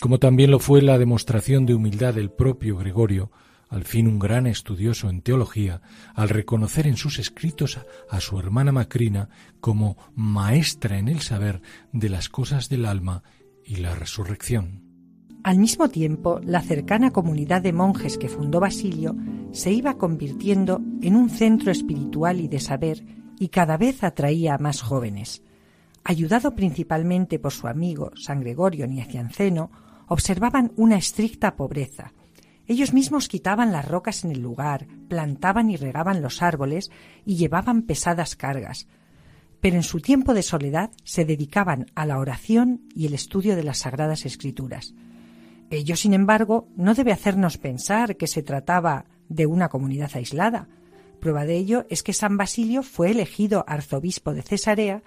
[0.00, 3.30] como también lo fue la demostración de humildad del propio Gregorio,
[3.68, 5.80] al fin un gran estudioso en teología,
[6.14, 7.78] al reconocer en sus escritos
[8.10, 9.28] a, su hermana Macrina
[9.60, 13.22] como maestra en el saber de las cosas del alma
[13.64, 14.89] y la resurrección.
[15.42, 19.16] Al mismo tiempo, la cercana comunidad de monjes que fundó Basilio
[19.52, 23.04] se iba convirtiendo en un centro espiritual y de saber
[23.38, 25.42] y cada vez atraía a más jóvenes.
[26.04, 29.70] Ayudado principalmente por su amigo San Gregorio Niacianceno,
[30.08, 32.12] observaban una estricta pobreza,
[32.70, 36.92] ellos mismos quitaban las rocas en el lugar, plantaban y regaban los árboles
[37.26, 38.86] y llevaban pesadas cargas.
[39.60, 43.64] Pero en su tiempo de soledad se dedicaban a la oración y el estudio de
[43.64, 44.94] las sagradas escrituras.
[45.70, 50.68] Ello, sin embargo, no debe hacernos pensar que se trataba de una comunidad aislada.
[51.20, 55.02] Prueba de ello es que San Basilio fue elegido arzobispo de Cesarea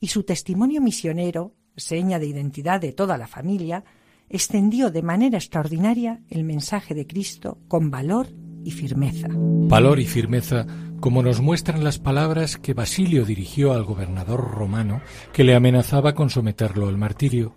[0.00, 3.84] y su testimonio misionero, seña de identidad de toda la familia,
[4.28, 8.28] extendió de manera extraordinaria el mensaje de Cristo con valor
[8.64, 9.28] y firmeza.
[9.30, 10.66] Valor y firmeza
[11.00, 15.02] como nos muestran las palabras que Basilio dirigió al gobernador romano
[15.32, 17.54] que le amenazaba con someterlo al martirio.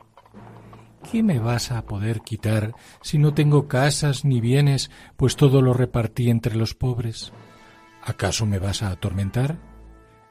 [1.12, 5.74] ¿Qué me vas a poder quitar si no tengo casas ni bienes, pues todo lo
[5.74, 7.34] repartí entre los pobres?
[8.04, 9.58] ¿Acaso me vas a atormentar?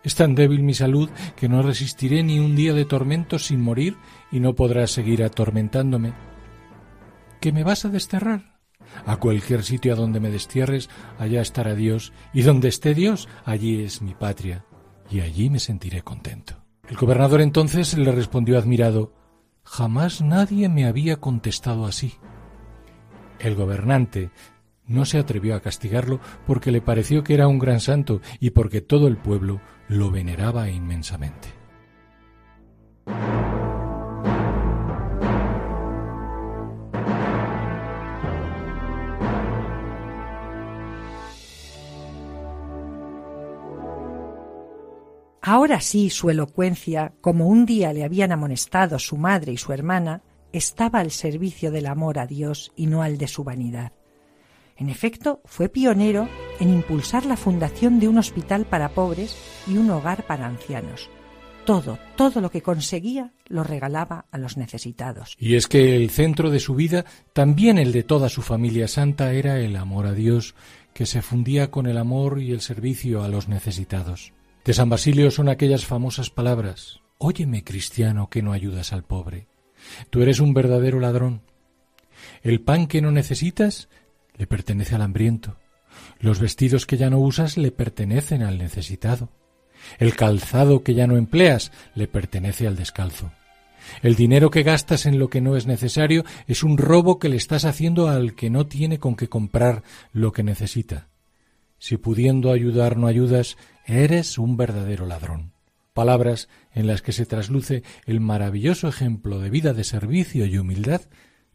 [0.04, 3.96] Es tan débil mi salud que no resistiré ni un día de tormento sin morir
[4.30, 6.12] y no podrás seguir atormentándome
[7.40, 8.60] que me vas a desterrar.
[9.04, 10.88] A cualquier sitio a donde me destierres,
[11.18, 14.64] allá estará Dios, y donde esté Dios, allí es mi patria,
[15.10, 16.64] y allí me sentiré contento.
[16.88, 19.12] El gobernador entonces le respondió admirado,
[19.70, 22.14] Jamás nadie me había contestado así.
[23.38, 24.30] El gobernante
[24.86, 28.80] no se atrevió a castigarlo porque le pareció que era un gran santo y porque
[28.80, 31.48] todo el pueblo lo veneraba inmensamente.
[45.40, 50.22] Ahora sí su elocuencia, como un día le habían amonestado su madre y su hermana,
[50.52, 53.92] estaba al servicio del amor a Dios y no al de su vanidad.
[54.76, 56.28] En efecto, fue pionero
[56.60, 61.10] en impulsar la fundación de un hospital para pobres y un hogar para ancianos.
[61.64, 65.36] Todo, todo lo que conseguía lo regalaba a los necesitados.
[65.38, 69.32] Y es que el centro de su vida, también el de toda su familia santa,
[69.32, 70.54] era el amor a Dios,
[70.94, 74.32] que se fundía con el amor y el servicio a los necesitados.
[74.68, 79.46] De San Basilio son aquellas famosas palabras Óyeme, cristiano, que no ayudas al pobre.
[80.10, 81.40] Tú eres un verdadero ladrón.
[82.42, 83.88] El pan que no necesitas
[84.36, 85.56] le pertenece al hambriento.
[86.20, 89.30] Los vestidos que ya no usas le pertenecen al necesitado.
[89.98, 93.32] El calzado que ya no empleas le pertenece al descalzo.
[94.02, 97.36] El dinero que gastas en lo que no es necesario es un robo que le
[97.36, 101.08] estás haciendo al que no tiene con qué comprar lo que necesita.
[101.78, 103.56] Si pudiendo ayudar no ayudas,
[103.96, 105.52] eres un verdadero ladrón.
[105.94, 111.00] Palabras en las que se trasluce el maravilloso ejemplo de vida de servicio y humildad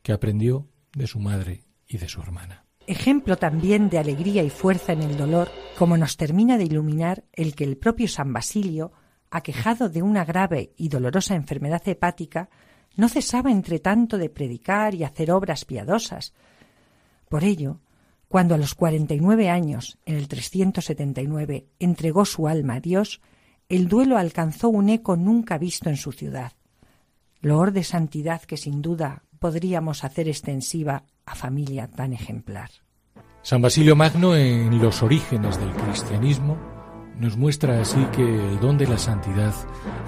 [0.02, 2.66] que aprendió de su madre y de su hermana.
[2.88, 7.56] Ejemplo también de alegría y fuerza en el dolor, como nos termina de iluminar el
[7.56, 8.92] que el propio San Basilio,
[9.30, 12.50] aquejado de una grave y dolorosa enfermedad hepática,
[12.98, 16.34] no cesaba entre tanto de predicar y hacer obras piadosas.
[17.30, 17.80] Por ello,
[18.34, 23.22] cuando a los 49 años, en el 379, entregó su alma a Dios,
[23.70, 26.54] el duelo alcanzó un eco nunca visto en su ciudad.
[27.42, 32.72] Loor de santidad que sin duda podríamos hacer extensiva a familia tan ejemplar.
[33.44, 36.58] San Basilio Magno, en los orígenes del cristianismo,
[37.20, 39.54] nos muestra así que el don de la santidad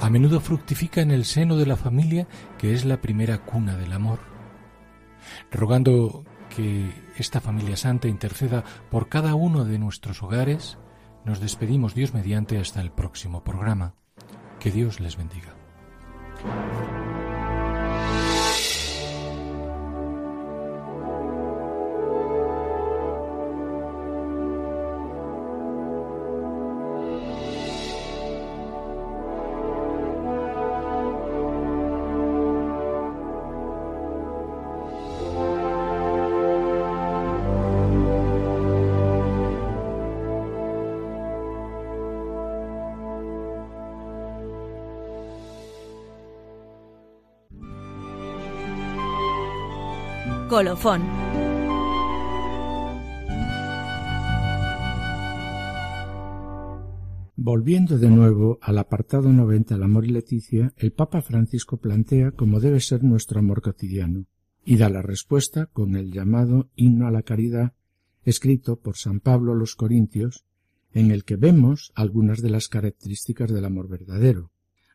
[0.01, 3.93] a menudo fructifica en el seno de la familia, que es la primera cuna del
[3.93, 4.17] amor.
[5.51, 10.77] Rogando que esta familia santa interceda por cada uno de nuestros hogares,
[11.25, 13.95] nos despedimos Dios mediante hasta el próximo programa.
[14.59, 15.55] Que Dios les bendiga.
[50.55, 51.01] Colofón.
[57.35, 62.61] Volviendo de nuevo al apartado 90 El amor y Leticia, el Papa Francisco plantea cómo
[62.61, 64.27] debe ser nuestro amor cotidiano
[64.63, 67.73] y da la respuesta con el llamado himno a la caridad
[68.23, 70.45] escrito por San Pablo a los Corintios,
[70.93, 74.51] en el que vemos algunas de las características del amor verdadero.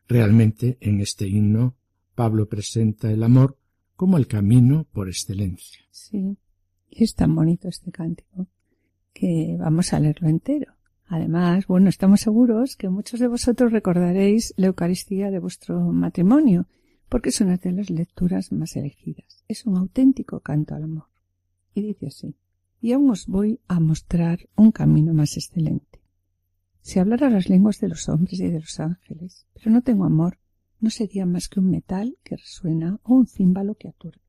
[0.07, 1.75] Realmente, en este himno,
[2.15, 3.57] Pablo presenta el amor
[4.01, 5.79] como el camino por excelencia.
[5.91, 6.35] Sí,
[6.89, 8.47] es tan bonito este cántico
[9.13, 10.73] que vamos a leerlo entero.
[11.05, 16.65] Además, bueno, estamos seguros que muchos de vosotros recordaréis la Eucaristía de vuestro matrimonio,
[17.09, 19.43] porque es una de las lecturas más elegidas.
[19.47, 21.05] Es un auténtico canto al amor.
[21.75, 22.35] Y dice así,
[22.81, 26.01] y aún os voy a mostrar un camino más excelente.
[26.81, 30.39] Si hablara las lenguas de los hombres y de los ángeles, pero no tengo amor,
[30.81, 34.19] no sería más que un metal que resuena o un címbalo que aturde.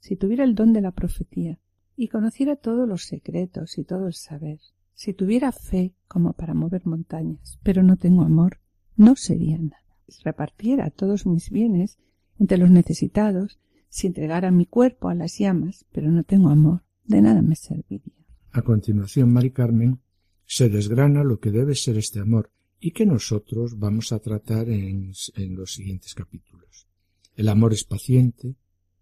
[0.00, 1.60] Si tuviera el don de la profecía
[1.96, 4.58] y conociera todos los secretos y todo el saber,
[4.94, 8.58] si tuviera fe como para mover montañas, pero no tengo amor,
[8.96, 9.82] no sería nada.
[10.08, 11.98] Si repartiera todos mis bienes
[12.38, 17.20] entre los necesitados, si entregara mi cuerpo a las llamas, pero no tengo amor, de
[17.20, 18.14] nada me serviría.
[18.52, 20.00] A continuación, Mari Carmen
[20.46, 22.50] se desgrana lo que debe ser este amor
[22.80, 26.86] y que nosotros vamos a tratar en, en los siguientes capítulos.
[27.34, 28.56] El amor es paciente,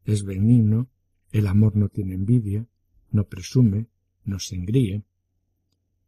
[0.04, 0.90] es benigno,
[1.30, 2.66] el amor no tiene envidia,
[3.10, 3.88] no presume,
[4.24, 5.04] no se engríe,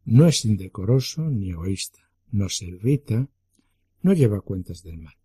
[0.05, 3.29] no es indecoroso ni egoísta, no se irrita,
[4.03, 5.17] no lleva cuentas del mal,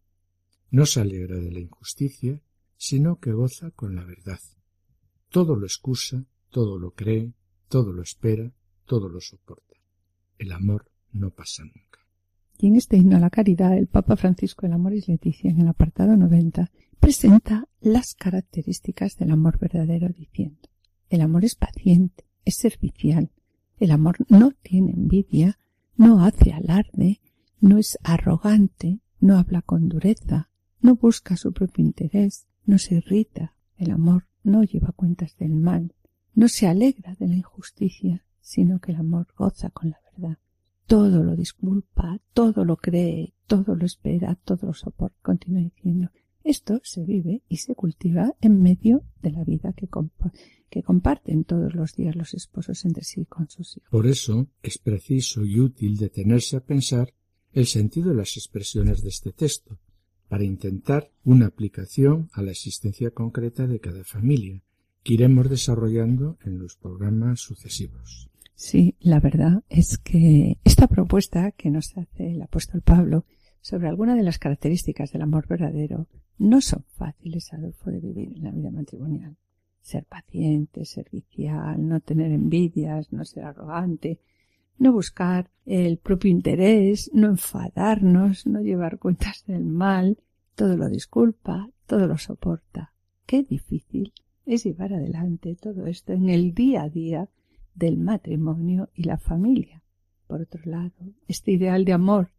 [0.71, 2.41] no se alegra de la injusticia,
[2.77, 4.39] sino que goza con la verdad.
[5.29, 7.33] Todo lo excusa, todo lo cree,
[7.69, 8.51] todo lo espera,
[8.85, 9.77] todo lo soporta.
[10.37, 12.02] El amor no pasa nunca.
[12.57, 15.61] Y en este himno a la caridad, el Papa Francisco el Amor y Leticia, en
[15.61, 20.69] el apartado 90, presenta las características del amor verdadero diciendo,
[21.09, 23.31] el amor es paciente, es servicial,
[23.79, 25.59] el amor no tiene envidia,
[25.97, 27.19] no hace alarde,
[27.59, 30.49] no es arrogante, no habla con dureza,
[30.81, 33.55] no busca su propio interés, no se irrita.
[33.77, 35.93] El amor no lleva cuentas del mal,
[36.35, 40.37] no se alegra de la injusticia, sino que el amor goza con la verdad.
[40.93, 45.17] Todo lo disculpa, todo lo cree, todo lo espera, todo lo soporta.
[45.23, 46.11] Continúa diciendo,
[46.43, 49.87] esto se vive y se cultiva en medio de la vida que,
[50.83, 53.89] comparten todos los días los esposos entre sí con sus hijos.
[53.89, 57.11] Por eso es preciso y útil detenerse a pensar
[57.53, 59.79] el sentido de las expresiones de este texto,
[60.27, 64.61] para intentar una aplicación a la existencia concreta de cada familia,
[65.01, 68.29] que iremos desarrollando en los programas sucesivos.
[68.55, 73.25] Sí, la verdad es que esta propuesta que nos hace el apóstol Pablo
[73.61, 78.43] sobre alguna de las características del amor verdadero no son fáciles, Adolfo, de vivir en
[78.43, 79.37] la vida matrimonial.
[79.81, 84.19] Ser paciente, servicial, no tener envidias, no ser arrogante,
[84.77, 90.17] no buscar el propio interés, no enfadarnos, no llevar cuentas del mal,
[90.55, 92.93] todo lo disculpa, todo lo soporta.
[93.25, 94.13] Qué difícil
[94.45, 97.29] es llevar adelante todo esto en el día a día
[97.75, 99.83] del matrimonio y la familia.
[100.27, 100.93] Por otro lado,
[101.27, 102.31] este ideal de amor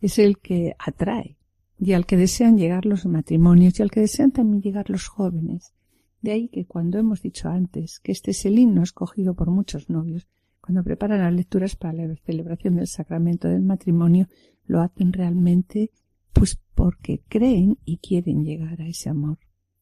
[0.00, 1.36] es el que atrae
[1.78, 5.72] y al que desean llegar los matrimonios y al que desean también llegar los jóvenes.
[6.20, 9.88] De ahí que cuando hemos dicho antes que este es el himno escogido por muchos
[9.88, 10.28] novios,
[10.60, 14.28] cuando preparan las lecturas para la celebración del sacramento del matrimonio,
[14.66, 15.90] lo hacen realmente
[16.32, 19.38] pues porque creen y quieren llegar a ese amor.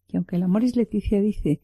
[0.07, 1.61] Y aunque el amor es Leticia dice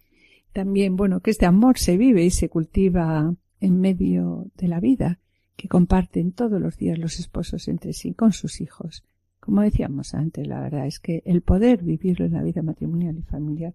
[0.55, 5.19] también, bueno, que este amor se vive y se cultiva en medio de la vida,
[5.57, 9.05] que comparten todos los días los esposos entre sí con sus hijos.
[9.41, 13.23] Como decíamos antes, la verdad es que el poder vivirlo en la vida matrimonial y
[13.23, 13.75] familiar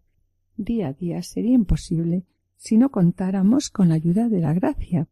[0.55, 2.23] día a día sería imposible
[2.55, 5.07] si no contáramos con la ayuda de la gracia,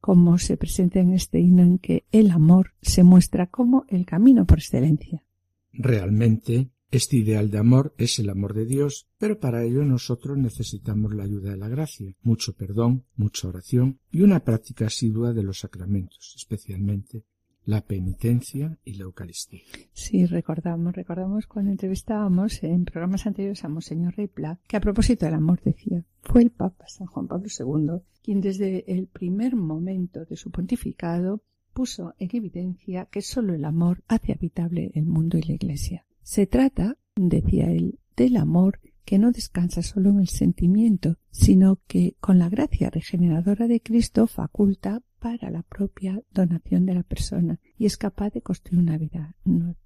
[0.00, 4.44] como se presenta en este himno en que el amor se muestra como el camino
[4.44, 5.24] por excelencia.
[5.72, 11.14] Realmente, este ideal de amor es el amor de Dios, pero para ello nosotros necesitamos
[11.14, 15.60] la ayuda de la gracia, mucho perdón, mucha oración y una práctica asidua de los
[15.60, 17.24] sacramentos, especialmente
[17.64, 19.62] la penitencia y la Eucaristía.
[19.92, 25.36] Sí, recordamos, recordamos cuando entrevistábamos en programas anteriores a Monseñor Ripla, que a propósito del
[25.36, 30.36] amor decía, fue el Papa San Juan Pablo II quien desde el primer momento de
[30.36, 35.54] su pontificado puso en evidencia que sólo el amor hace habitable el mundo y la
[35.54, 36.06] Iglesia.
[36.22, 42.16] Se trata, decía él, del amor que no descansa solo en el sentimiento, sino que
[42.20, 47.86] con la gracia regeneradora de Cristo faculta para la propia donación de la persona y
[47.86, 49.36] es capaz de construir una vida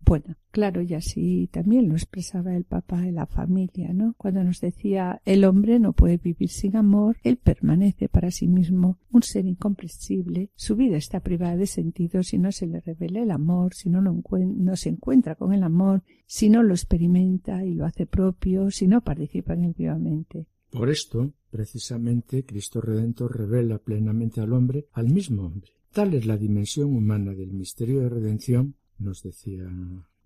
[0.01, 0.39] buena.
[0.51, 4.15] Claro, y así también lo expresaba el Papa de la familia, ¿no?
[4.17, 8.99] Cuando nos decía el hombre no puede vivir sin amor, él permanece para sí mismo
[9.13, 13.31] un ser incomprensible, su vida está privada de sentido si no se le revela el
[13.31, 17.75] amor, si no, lo no se encuentra con el amor, si no lo experimenta y
[17.75, 20.47] lo hace propio, si no participa en él vivamente.
[20.71, 25.73] Por esto, precisamente, Cristo Redentor revela plenamente al hombre al mismo hombre.
[25.93, 29.67] Tal es la dimensión humana del misterio de redención, nos decía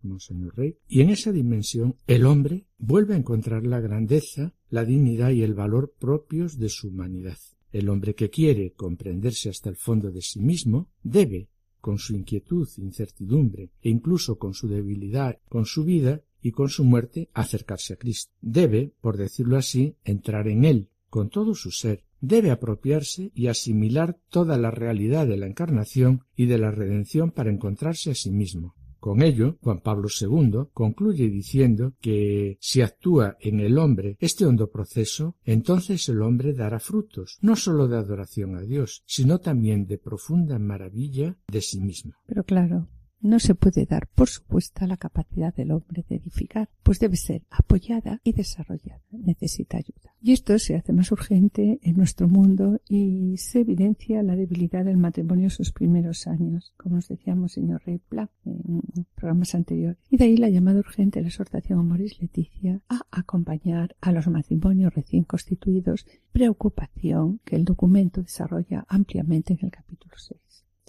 [0.02, 5.30] Monseñor Rey, y en esa dimensión el hombre vuelve a encontrar la grandeza, la dignidad
[5.30, 7.38] y el valor propios de su humanidad.
[7.72, 11.48] El hombre que quiere comprenderse hasta el fondo de sí mismo debe,
[11.80, 16.84] con su inquietud, incertidumbre e incluso con su debilidad, con su vida, y con su
[16.84, 18.32] muerte acercarse a Cristo.
[18.40, 24.18] Debe, por decirlo así, entrar en Él, con todo su ser, debe apropiarse y asimilar
[24.28, 28.74] toda la realidad de la encarnación y de la redención para encontrarse a sí mismo.
[29.00, 34.70] Con ello, Juan Pablo II concluye diciendo que si actúa en el hombre este hondo
[34.70, 39.96] proceso, entonces el hombre dará frutos, no sólo de adoración a Dios, sino también de
[39.96, 42.12] profunda maravilla de sí mismo.
[42.26, 42.88] Pero claro,
[43.20, 47.42] no se puede dar por supuesta la capacidad del hombre de edificar, pues debe ser
[47.50, 49.02] apoyada y desarrollada.
[49.10, 50.14] Necesita ayuda.
[50.20, 54.96] Y esto se hace más urgente en nuestro mundo y se evidencia la debilidad del
[54.96, 58.00] matrimonio en sus primeros años, como nos decíamos señor Rey
[58.44, 59.98] en programas anteriores.
[60.10, 64.26] Y de ahí la llamada urgente la exhortación a Moris Leticia a acompañar a los
[64.28, 70.40] matrimonios recién constituidos, preocupación que el documento desarrolla ampliamente en el capítulo 6.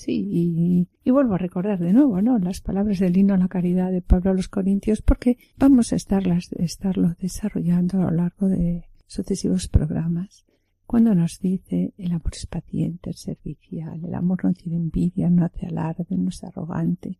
[0.04, 2.39] Sí, y, vuelvo a recordar de nuevo, ¿no?
[2.39, 5.95] Las palabras del himno a la caridad de Pablo a los Corintios, porque vamos a
[5.95, 10.43] estarlas, estarlo desarrollando a lo largo de sucesivos programas.
[10.88, 15.45] Cuando nos dice el amor es paciente, es servicial, el amor no tiene envidia, no
[15.45, 17.20] hace alarde, no es arrogante,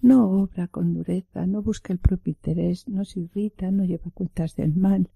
[0.00, 4.56] no obra con dureza, no busca el propio interés, no se irrita, no lleva cuentas
[4.56, 5.10] del mal,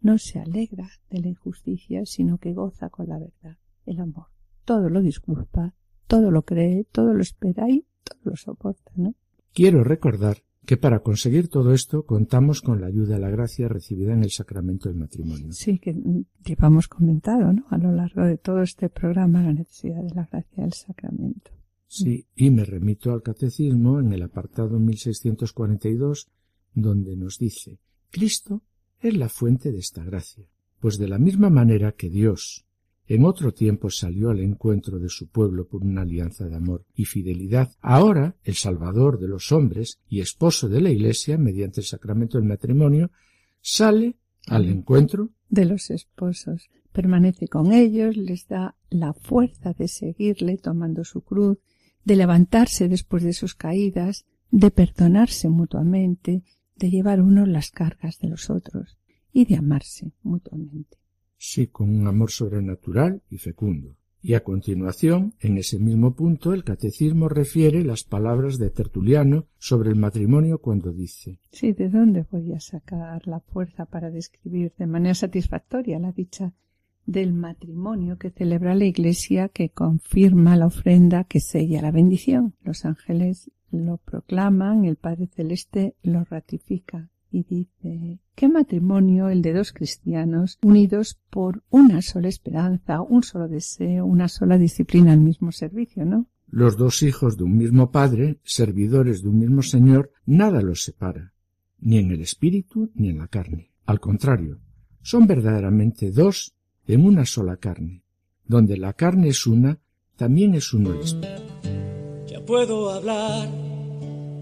[0.00, 4.28] no se alegra de la injusticia, sino que goza con la verdad, el amor.
[4.64, 5.74] Todo lo disculpa,
[6.10, 9.14] todo lo cree, todo lo espera y todo lo soporta, ¿no?
[9.54, 14.12] Quiero recordar que para conseguir todo esto contamos con la ayuda de la gracia recibida
[14.12, 15.52] en el sacramento del matrimonio.
[15.52, 15.96] Sí, que
[16.44, 17.64] llevamos comentado, ¿no?
[17.70, 21.52] A lo largo de todo este programa la necesidad de la gracia del sacramento.
[21.86, 26.28] Sí, y me remito al catecismo en el apartado 1642,
[26.74, 27.78] donde nos dice,
[28.10, 28.62] Cristo
[28.98, 30.44] es la fuente de esta gracia,
[30.80, 32.66] pues de la misma manera que Dios,
[33.10, 37.06] en otro tiempo salió al encuentro de su pueblo por una alianza de amor y
[37.06, 37.72] fidelidad.
[37.80, 42.46] Ahora, el Salvador de los hombres y esposo de la Iglesia, mediante el sacramento del
[42.46, 43.10] matrimonio,
[43.60, 44.14] sale
[44.46, 46.70] al encuentro de los esposos.
[46.92, 51.58] Permanece con ellos, les da la fuerza de seguirle tomando su cruz,
[52.04, 56.44] de levantarse después de sus caídas, de perdonarse mutuamente,
[56.76, 58.98] de llevar uno las cargas de los otros
[59.32, 60.99] y de amarse mutuamente
[61.40, 63.96] sí con un amor sobrenatural y fecundo.
[64.22, 69.88] Y a continuación, en ese mismo punto, el catecismo refiere las palabras de Tertuliano sobre
[69.88, 74.86] el matrimonio cuando dice Sí, ¿de dónde voy a sacar la fuerza para describir de
[74.86, 76.52] manera satisfactoria la dicha
[77.06, 82.54] del matrimonio que celebra la Iglesia que confirma la ofrenda que sella la bendición?
[82.62, 89.52] Los ángeles lo proclaman, el Padre Celeste lo ratifica y dice qué matrimonio el de
[89.52, 95.52] dos cristianos unidos por una sola esperanza, un solo deseo, una sola disciplina al mismo
[95.52, 96.26] servicio, ¿no?
[96.48, 101.32] Los dos hijos de un mismo padre, servidores de un mismo Señor, nada los separa,
[101.78, 103.70] ni en el espíritu ni en la carne.
[103.86, 104.60] Al contrario,
[105.02, 106.54] son verdaderamente dos
[106.86, 108.04] en una sola carne.
[108.44, 109.78] Donde la carne es una,
[110.16, 111.42] también es uno el espíritu.
[112.26, 113.48] Ya puedo hablar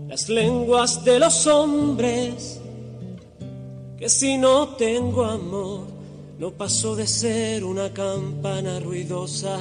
[0.08, 2.62] las lenguas de los hombres
[3.98, 5.80] que si no tengo amor,
[6.38, 9.58] no paso de ser una campana ruidosa.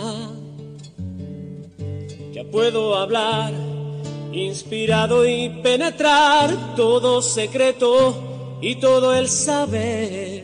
[2.33, 3.51] Ya puedo hablar,
[4.31, 10.43] inspirado y penetrar todo secreto y todo el saber.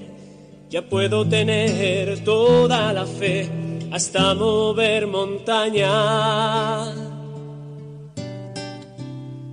[0.71, 3.47] Ya puedo tener toda la fe
[3.91, 5.91] hasta mover montaña.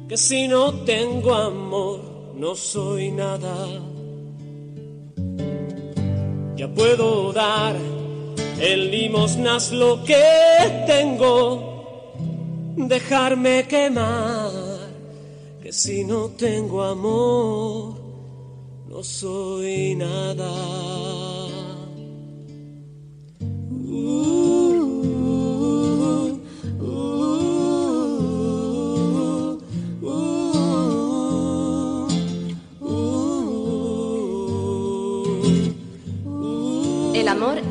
[0.09, 2.01] Que si no tengo amor,
[2.36, 3.89] no soy nada
[6.75, 7.77] puedo dar
[8.61, 11.25] en limosnas lo que tengo,
[12.77, 14.51] dejarme quemar,
[15.62, 17.95] que si no tengo amor,
[18.89, 21.20] no soy nada.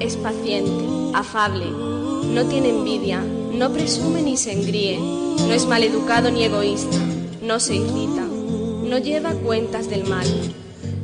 [0.10, 0.72] Es paciente,
[1.14, 3.22] afable, no tiene envidia,
[3.53, 6.97] no presume ni se engríe, no es maleducado ni egoísta,
[7.43, 10.26] no se irrita, no lleva cuentas del mal,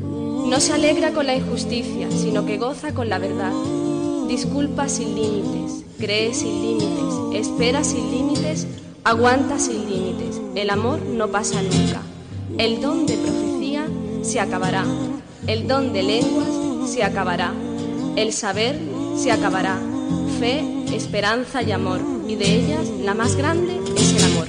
[0.02, 3.54] no se alegra con la injusticia, sino que goza con la verdad,
[4.28, 7.14] disculpa sin límites, cree sin límites,
[7.48, 8.66] espera sin límites,
[9.04, 10.42] aguanta sin límites.
[10.56, 12.02] El amor no pasa nunca.
[12.58, 13.86] El don de profecía
[14.24, 14.84] se acabará,
[15.46, 17.54] el don de lenguas se acabará,
[18.16, 19.80] el saber se acabará,
[20.40, 20.62] fe,
[20.96, 24.48] esperanza y amor, y de ellas la más grande es el amor.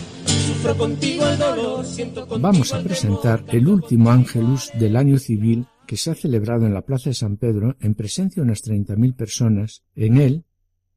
[2.41, 6.83] Vamos a presentar el último ángelus del año civil que se ha celebrado en la
[6.83, 9.85] Plaza de San Pedro en presencia de unas treinta mil personas.
[9.95, 10.45] En él,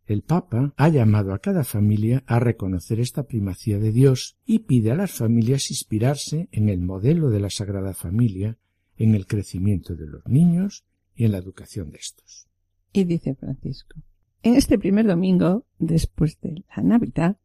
[0.08, 4.92] el Papa ha llamado a cada familia a reconocer esta primacía de Dios y pide
[4.92, 8.58] a las familias inspirarse en el modelo de la Sagrada Familia,
[8.98, 10.84] en el crecimiento de los niños
[11.16, 12.49] y en la educación de estos.
[12.92, 13.96] Y dice Francisco,
[14.42, 17.38] en este primer domingo, después de la Navidad,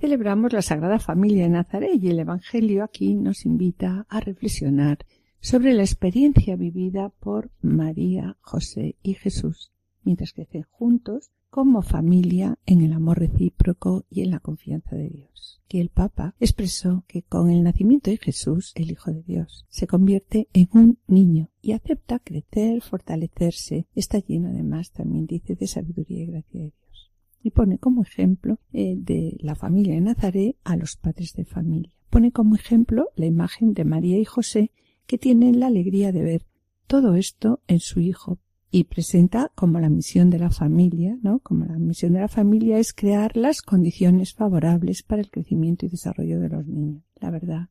[0.00, 4.98] celebramos la Sagrada Familia en Nazaret y el Evangelio aquí nos invita a reflexionar
[5.40, 9.72] sobre la experiencia vivida por María, José y Jesús,
[10.08, 15.60] mientras crecen juntos como familia en el amor recíproco y en la confianza de Dios.
[15.68, 19.86] Que el Papa expresó que con el nacimiento de Jesús, el Hijo de Dios, se
[19.86, 23.86] convierte en un niño y acepta crecer, fortalecerse.
[23.94, 27.12] Está lleno además, también dice, de sabiduría y gracia de Dios.
[27.42, 31.92] Y pone como ejemplo eh, de la familia de Nazaret a los padres de familia.
[32.08, 34.72] Pone como ejemplo la imagen de María y José
[35.06, 36.46] que tienen la alegría de ver
[36.86, 38.38] todo esto en su hijo
[38.70, 41.38] y presenta como la misión de la familia, ¿no?
[41.40, 45.88] Como la misión de la familia es crear las condiciones favorables para el crecimiento y
[45.88, 47.02] desarrollo de los niños.
[47.16, 47.68] La verdad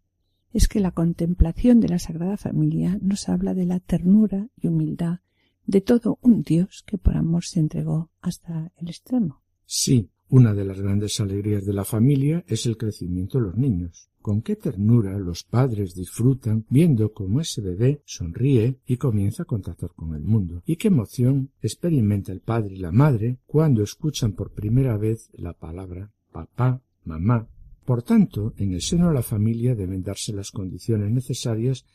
[0.54, 5.20] es que la contemplación de la Sagrada Familia nos habla de la ternura y humildad
[5.66, 9.43] de todo un Dios que por amor se entregó hasta el extremo.
[9.66, 14.09] Sí, una de las grandes alegrías de la familia es el crecimiento de los niños.
[14.21, 19.91] Con qué ternura los padres disfrutan viendo cómo ese bebé sonríe y comienza a contactar
[19.95, 20.63] con el mundo.
[20.65, 25.53] Y qué emoción experimenta el padre y la madre cuando escuchan por primera vez la
[25.53, 27.47] palabra papá, mamá.
[27.86, 31.86] Por tanto, en el seno de la familia deben darse las condiciones necesarias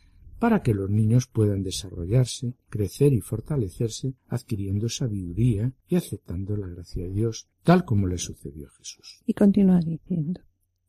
[0.43, 7.05] para que los niños puedan desarrollarse, crecer y fortalecerse, adquiriendo sabiduría y aceptando la gracia
[7.05, 9.22] de Dios, tal como le sucedió a Jesús.
[9.24, 10.40] Y continúa diciendo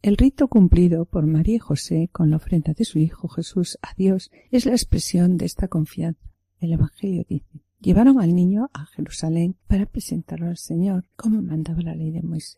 [0.02, 3.94] el rito cumplido por María y José con la ofrenda de su Hijo Jesús a
[3.96, 6.32] Dios es la expresión de esta confianza.
[6.60, 11.94] El Evangelio dice, llevaron al niño a Jerusalén para presentarlo al Señor, como mandaba la
[11.94, 12.58] ley de Moisés.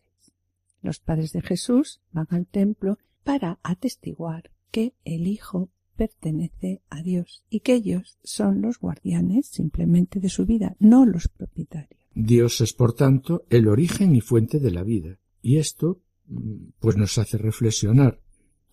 [0.80, 7.42] Los padres de Jesús van al templo para atestiguar que el Hijo pertenece a Dios
[7.50, 12.00] y que ellos son los guardianes simplemente de su vida, no los propietarios.
[12.14, 16.00] Dios es, por tanto, el origen y fuente de la vida, y esto
[16.80, 18.20] pues nos hace reflexionar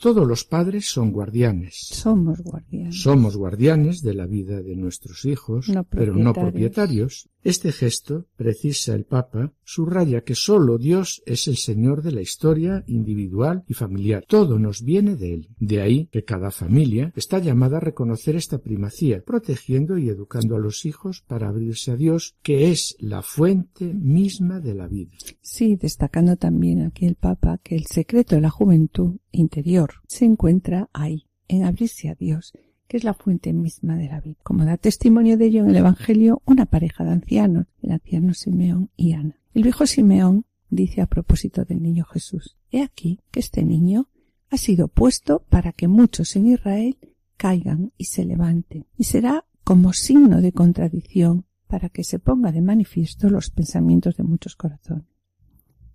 [0.04, 1.76] todos los padres son guardianes.
[1.76, 3.02] Somos guardianes.
[3.02, 7.30] Somos guardianes de la vida de nuestros hijos, pero no propietarios.
[7.44, 12.86] Este gesto, precisa el Papa, subraya que sólo Dios es el Señor de la historia
[12.88, 14.24] individual y familiar.
[14.26, 15.50] Todo nos viene de Él.
[15.60, 20.60] De ahí que cada familia está llamada a reconocer esta primacía, protegiendo y educando a
[20.60, 25.12] los hijos para abrirse a Dios, que es la fuente misma de la vida.
[25.42, 30.90] Sí, destacando también aquí el Papa que el secreto de la juventud interior se encuentra
[30.94, 32.54] ahí, en abrirse a Dios,
[32.88, 34.40] que es la fuente misma de la vida.
[34.44, 38.90] Como da testimonio de ello en el Evangelio una pareja de ancianos, el anciano Simeón
[38.96, 39.38] y Ana.
[39.54, 44.10] El viejo Simeón dice a propósito del niño Jesús, He aquí que este niño
[44.50, 46.98] ha sido puesto para que muchos en Israel
[47.38, 52.62] caigan y se levanten, y será como signo de contradicción para que se ponga de
[52.62, 55.08] manifiesto los pensamientos de muchos corazones.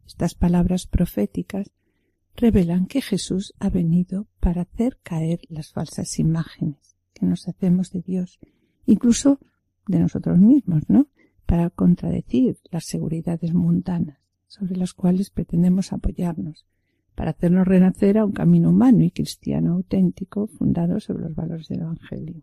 [0.06, 1.70] Estas palabras proféticas
[2.38, 8.00] revelan que Jesús ha venido para hacer caer las falsas imágenes que nos hacemos de
[8.00, 8.38] Dios,
[8.86, 9.40] incluso
[9.86, 11.08] de nosotros mismos, ¿no?
[11.46, 16.64] Para contradecir las seguridades mundanas sobre las cuales pretendemos apoyarnos,
[17.14, 21.80] para hacernos renacer a un camino humano y cristiano auténtico fundado sobre los valores del
[21.80, 22.42] Evangelio.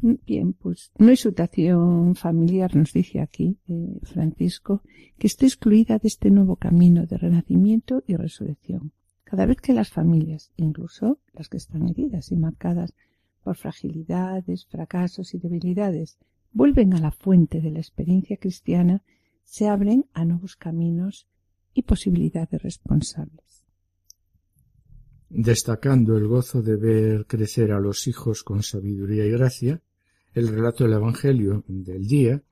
[0.00, 4.82] Bien, pues no hay situación familiar, nos dice aquí eh, Francisco,
[5.18, 8.92] que esté excluida de este nuevo camino de renacimiento y resurrección.
[9.24, 12.94] Cada vez que las familias, incluso las que están heridas y marcadas
[13.42, 16.16] por fragilidades, fracasos y debilidades,
[16.52, 19.02] vuelven a la fuente de la experiencia cristiana,
[19.42, 21.26] se abren a nuevos caminos
[21.74, 23.64] y posibilidades responsables.
[25.28, 29.82] Destacando el gozo de ver crecer a los hijos con sabiduría y gracia,
[30.38, 32.42] el relato del Evangelio del día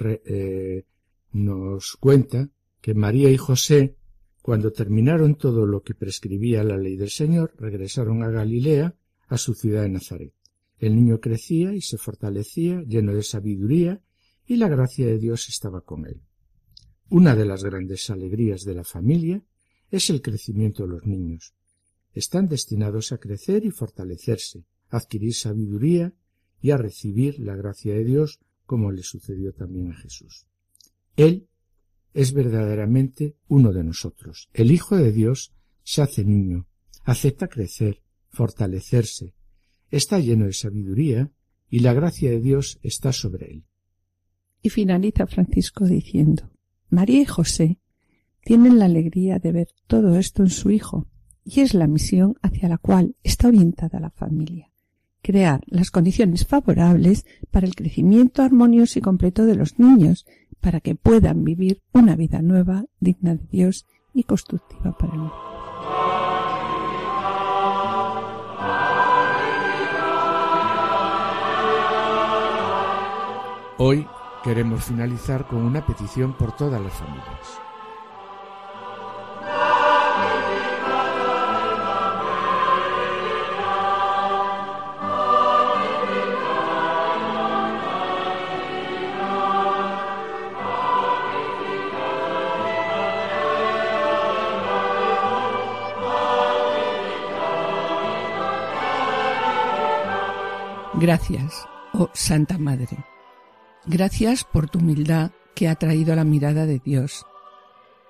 [0.00, 0.84] eh,
[1.32, 2.48] nos cuenta
[2.80, 3.96] que María y José,
[4.40, 8.94] cuando terminaron todo lo que prescribía la ley del Señor, regresaron a Galilea,
[9.28, 10.32] a su ciudad de Nazaret.
[10.78, 14.00] El niño crecía y se fortalecía, lleno de sabiduría,
[14.46, 16.22] y la gracia de Dios estaba con él.
[17.10, 19.42] Una de las grandes alegrías de la familia
[19.90, 21.54] es el crecimiento de los niños.
[22.14, 26.14] Están destinados a crecer y fortalecerse, adquirir sabiduría
[26.60, 30.46] y a recibir la gracia de Dios como le sucedió también a Jesús.
[31.16, 31.48] Él
[32.12, 34.48] es verdaderamente uno de nosotros.
[34.52, 35.52] El Hijo de Dios
[35.82, 36.66] se hace niño,
[37.04, 39.34] acepta crecer, fortalecerse,
[39.90, 41.30] está lleno de sabiduría
[41.68, 43.64] y la gracia de Dios está sobre él.
[44.62, 46.50] Y finaliza Francisco diciendo,
[46.88, 47.78] María y José
[48.42, 51.06] tienen la alegría de ver todo esto en su Hijo,
[51.44, 54.70] y es la misión hacia la cual está orientada la familia
[55.26, 60.24] crear las condiciones favorables para el crecimiento armonioso y completo de los niños,
[60.60, 65.34] para que puedan vivir una vida nueva, digna de Dios y constructiva para el mundo.
[73.78, 74.06] Hoy
[74.44, 77.65] queremos finalizar con una petición por todas las familias.
[100.98, 103.04] Gracias, oh Santa Madre.
[103.84, 107.26] Gracias por tu humildad que ha traído la mirada de Dios.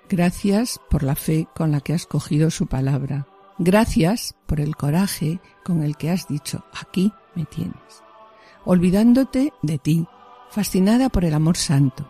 [0.08, 3.26] Gracias por la fe con la que has cogido su palabra.
[3.58, 8.04] Gracias por el coraje con el que has dicho, aquí me tienes.
[8.64, 10.06] Olvidándote de ti,
[10.50, 12.08] fascinada por el amor santo,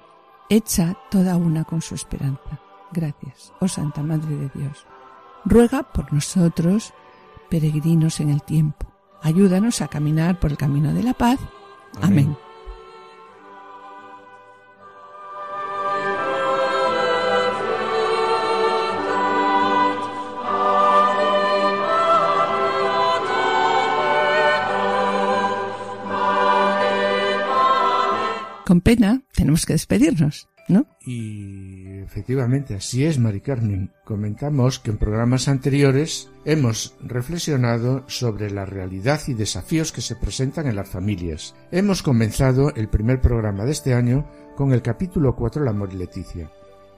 [0.51, 2.61] hecha toda una con su esperanza.
[2.93, 4.87] Gracias, oh Santa Madre de Dios.
[5.47, 6.93] Ruega por nosotros,
[7.49, 11.39] peregrinos en el tiempo Ayúdanos a caminar por el camino de la paz.
[12.01, 12.37] Amén.
[28.67, 30.49] Con pena tenemos que despedirnos.
[30.69, 30.87] ¿No?
[31.01, 33.93] Y efectivamente, así es, Mari Carmen.
[34.05, 40.67] Comentamos que en programas anteriores hemos reflexionado sobre la realidad y desafíos que se presentan
[40.67, 41.55] en las familias.
[41.71, 45.97] Hemos comenzado el primer programa de este año con el capítulo 4 El amor y
[45.97, 46.51] Leticia.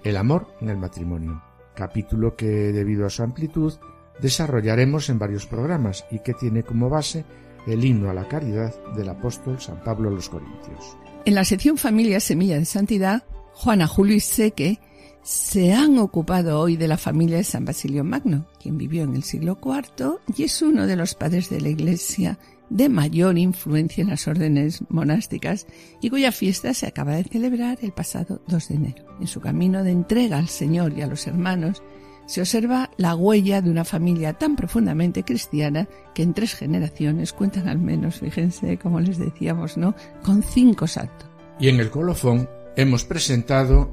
[0.04, 1.42] El amor en el matrimonio.
[1.74, 3.74] Capítulo que, debido a su amplitud,
[4.20, 7.24] desarrollaremos en varios programas y que tiene como base
[7.66, 10.96] el himno a la caridad del apóstol San Pablo a los Corintios.
[11.24, 13.24] En la sección Familia Semilla de Santidad
[13.58, 14.78] Juana, Julio y Seque
[15.24, 19.24] se han ocupado hoy de la familia de San Basilio Magno, quien vivió en el
[19.24, 22.38] siglo IV y es uno de los padres de la Iglesia
[22.70, 25.66] de mayor influencia en las órdenes monásticas
[26.00, 29.04] y cuya fiesta se acaba de celebrar el pasado 2 de enero.
[29.20, 31.82] En su camino de entrega al Señor y a los hermanos
[32.26, 37.66] se observa la huella de una familia tan profundamente cristiana que en tres generaciones cuentan
[37.66, 41.28] al menos, fíjense, como les decíamos, ¿no?, con cinco santos.
[41.58, 42.48] Y en el colofón
[42.78, 43.90] hemos presentado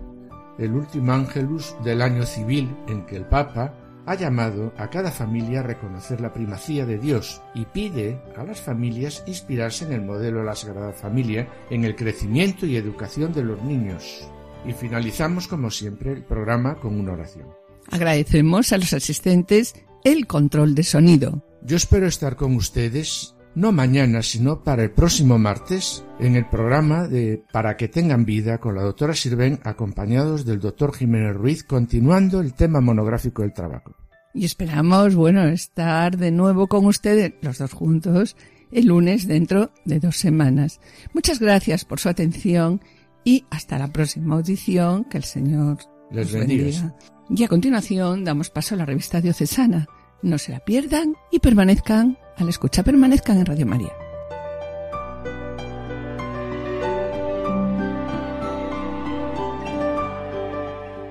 [0.60, 3.74] el último ángelus del año civil en que el Papa
[4.06, 8.62] ha llamado a cada familia a reconocer la primacía de Dios y pide a las
[8.62, 13.44] familias inspirarse en el modelo de la Sagrada Familia en el crecimiento y educación de
[13.44, 14.30] los niños.
[14.68, 17.48] Y finalizamos, como siempre, el programa con una oración.
[17.90, 19.74] Agradecemos a los asistentes
[20.04, 21.44] el control de sonido.
[21.64, 27.08] Yo espero estar con ustedes no mañana, sino para el próximo martes, en el programa
[27.08, 32.42] de Para que tengan vida con la doctora Sirven, acompañados del doctor Jiménez Ruiz, continuando
[32.42, 33.96] el tema monográfico del trabajo.
[34.34, 38.36] Y esperamos, bueno, estar de nuevo con ustedes, los dos juntos,
[38.72, 40.82] el lunes dentro de dos semanas.
[41.14, 42.82] Muchas gracias por su atención
[43.24, 45.06] y hasta la próxima audición.
[45.06, 45.78] Que el Señor
[46.12, 46.94] les bendiga.
[47.30, 49.88] Y a continuación damos paso a la revista diocesana.
[50.26, 53.92] No se la pierdan y permanezcan al escuchar permanezcan en Radio María.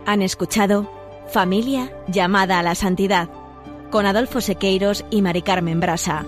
[0.05, 0.91] Han escuchado
[1.29, 3.29] Familia llamada a la santidad
[3.93, 6.27] con Adolfo Sequeiros y Mari Carmen Brasa.